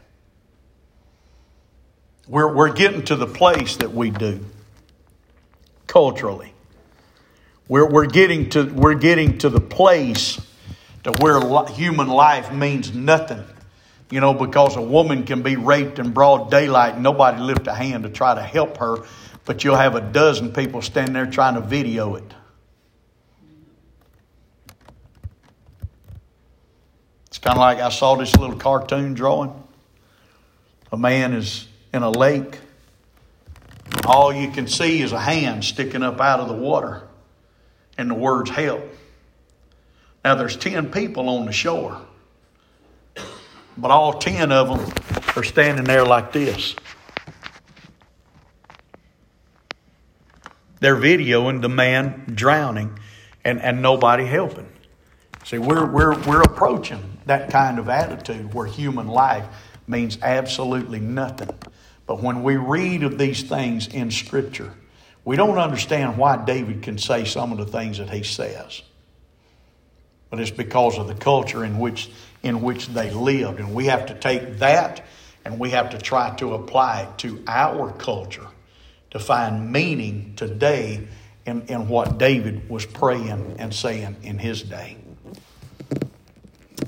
We're, 2.28 2.54
we're 2.54 2.72
getting 2.72 3.04
to 3.06 3.16
the 3.16 3.26
place 3.26 3.76
that 3.78 3.92
we 3.92 4.10
do 4.10 4.44
culturally. 5.86 6.52
We're, 7.68 7.88
we're, 7.88 8.06
getting 8.06 8.50
to, 8.50 8.64
we're 8.64 8.94
getting 8.94 9.38
to 9.38 9.48
the 9.48 9.60
place 9.60 10.40
to 11.04 11.12
where 11.12 11.40
human 11.66 12.08
life 12.08 12.52
means 12.52 12.94
nothing. 12.94 13.44
You 14.10 14.20
know, 14.20 14.34
because 14.34 14.76
a 14.76 14.82
woman 14.82 15.24
can 15.24 15.42
be 15.42 15.56
raped 15.56 15.98
in 15.98 16.12
broad 16.12 16.50
daylight 16.50 16.94
and 16.94 17.02
nobody 17.02 17.40
lift 17.40 17.66
a 17.66 17.74
hand 17.74 18.04
to 18.04 18.10
try 18.10 18.34
to 18.34 18.42
help 18.42 18.76
her, 18.76 18.98
but 19.44 19.64
you'll 19.64 19.76
have 19.76 19.94
a 19.94 20.00
dozen 20.00 20.52
people 20.52 20.82
standing 20.82 21.14
there 21.14 21.26
trying 21.26 21.54
to 21.54 21.62
video 21.62 22.16
it. 22.16 22.34
It's 27.28 27.38
kind 27.38 27.56
of 27.56 27.60
like 27.60 27.78
I 27.78 27.88
saw 27.88 28.14
this 28.16 28.36
little 28.36 28.56
cartoon 28.56 29.14
drawing. 29.14 29.54
A 30.92 30.98
man 30.98 31.32
is 31.32 31.66
in 31.94 32.02
a 32.02 32.10
lake. 32.10 32.58
All 34.04 34.30
you 34.30 34.50
can 34.50 34.66
see 34.66 35.00
is 35.00 35.12
a 35.12 35.18
hand 35.18 35.64
sticking 35.64 36.02
up 36.02 36.20
out 36.20 36.40
of 36.40 36.48
the 36.48 36.54
water 36.54 37.02
and 37.96 38.10
the 38.10 38.14
words 38.14 38.50
help. 38.50 38.82
Now 40.24 40.36
there's 40.36 40.56
10 40.56 40.90
people 40.90 41.28
on 41.28 41.46
the 41.46 41.52
shore, 41.52 42.00
but 43.76 43.90
all 43.90 44.14
10 44.14 44.52
of 44.52 44.68
them 44.68 45.24
are 45.36 45.42
standing 45.42 45.84
there 45.84 46.04
like 46.04 46.32
this. 46.32 46.76
They're 50.80 50.96
videoing 50.96 51.60
the 51.62 51.68
man 51.68 52.24
drowning 52.34 52.98
and, 53.44 53.60
and 53.60 53.82
nobody 53.82 54.24
helping. 54.24 54.68
See, 55.44 55.58
we're, 55.58 55.86
we're, 55.86 56.18
we're 56.22 56.42
approaching 56.42 57.18
that 57.26 57.50
kind 57.50 57.78
of 57.78 57.88
attitude 57.88 58.54
where 58.54 58.66
human 58.66 59.08
life 59.08 59.46
means 59.86 60.18
absolutely 60.22 61.00
nothing. 61.00 61.50
But 62.06 62.22
when 62.22 62.42
we 62.42 62.56
read 62.56 63.02
of 63.02 63.18
these 63.18 63.42
things 63.42 63.88
in 63.88 64.10
Scripture, 64.10 64.72
we 65.24 65.36
don't 65.36 65.58
understand 65.58 66.16
why 66.16 66.44
David 66.44 66.82
can 66.82 66.98
say 66.98 67.24
some 67.24 67.52
of 67.52 67.58
the 67.58 67.66
things 67.66 67.98
that 67.98 68.10
he 68.10 68.22
says. 68.22 68.82
But 70.32 70.40
it's 70.40 70.50
because 70.50 70.96
of 70.96 71.08
the 71.08 71.14
culture 71.14 71.62
in 71.62 71.78
which, 71.78 72.08
in 72.42 72.62
which 72.62 72.88
they 72.88 73.10
lived. 73.10 73.60
And 73.60 73.74
we 73.74 73.84
have 73.84 74.06
to 74.06 74.14
take 74.14 74.60
that 74.60 75.04
and 75.44 75.58
we 75.58 75.68
have 75.72 75.90
to 75.90 75.98
try 75.98 76.34
to 76.36 76.54
apply 76.54 77.02
it 77.02 77.18
to 77.18 77.44
our 77.46 77.92
culture 77.92 78.46
to 79.10 79.18
find 79.18 79.70
meaning 79.70 80.32
today 80.36 81.06
in, 81.44 81.66
in 81.66 81.86
what 81.86 82.16
David 82.16 82.70
was 82.70 82.86
praying 82.86 83.56
and 83.58 83.74
saying 83.74 84.16
in 84.22 84.38
his 84.38 84.62
day. 84.62 84.96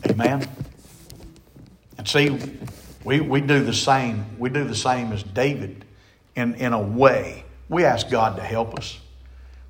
Amen. 0.09 0.49
And 1.99 2.09
see, 2.09 2.41
we, 3.05 3.21
we 3.21 3.43
do 3.43 3.63
the 3.63 3.75
same. 3.75 4.25
We 4.39 4.49
do 4.49 4.65
the 4.65 4.75
same 4.75 5.13
as 5.13 5.23
David 5.23 5.85
in, 6.35 6.55
in 6.55 6.73
a 6.73 6.81
way. 6.81 7.45
We 7.69 7.85
ask 7.85 8.09
God 8.09 8.37
to 8.37 8.43
help 8.43 8.79
us. 8.79 8.99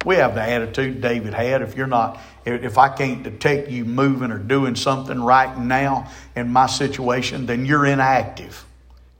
We 0.05 0.17
have 0.17 0.35
the 0.35 0.43
attitude 0.43 1.01
David 1.01 1.35
had. 1.35 1.63
If 1.63 1.77
you're 1.77 1.87
not, 1.87 2.21
if 2.45 2.79
I 2.79 2.89
can't 2.89 3.23
detect 3.23 3.71
you 3.71 3.85
moving 3.85 4.31
or 4.31 4.39
doing 4.39 4.77
something 4.77 5.21
right 5.21 5.57
now 5.59 6.11
in 6.37 6.51
my 6.51 6.67
situation, 6.67 7.47
then 7.47 7.65
you're 7.65 7.87
inactive 7.87 8.65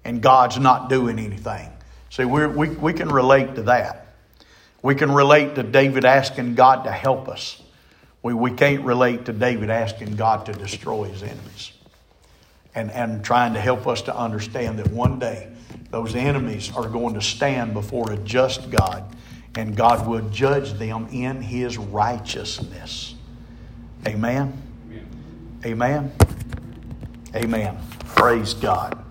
and 0.05 0.21
God's 0.21 0.59
not 0.59 0.89
doing 0.89 1.19
anything. 1.19 1.71
See, 2.11 2.25
we 2.25 2.47
we, 2.47 2.69
we 2.69 2.93
can 2.93 3.09
relate 3.09 3.55
to 3.57 3.63
that. 3.63 4.07
We 4.83 4.95
can 4.95 5.11
relate 5.11 5.55
to 5.55 5.63
David 5.63 6.05
asking 6.05 6.57
God 6.57 6.85
to 6.85 6.91
help 6.91 7.29
us. 7.29 7.63
We, 8.23 8.35
we 8.35 8.51
can't 8.51 8.85
relate 8.85 9.25
to 9.27 9.33
David 9.33 9.71
asking 9.71 10.17
God 10.17 10.47
to 10.47 10.53
destroy 10.53 11.05
his 11.05 11.23
enemies 11.23 11.73
and, 12.75 12.91
and 12.91 13.25
trying 13.25 13.55
to 13.55 13.61
help 13.61 13.87
us 13.87 14.03
to 14.03 14.17
understand 14.17 14.79
that 14.79 14.91
one 14.91 15.19
day 15.19 15.49
those 15.91 16.15
enemies 16.15 16.71
are 16.75 16.89
going 16.89 17.15
to 17.15 17.23
stand 17.23 17.73
before 17.73 18.13
a 18.13 18.17
just 18.19 18.71
God, 18.71 19.05
and 19.57 19.77
God 19.77 20.07
will 20.07 20.29
judge 20.31 20.73
them 20.75 21.09
in 21.13 21.41
His 21.41 21.79
righteousness. 21.79 23.15
Amen. 24.07 24.61
Amen. 25.65 26.13
Amen. 27.35 27.79
Praise 28.15 28.55
God. 28.55 29.04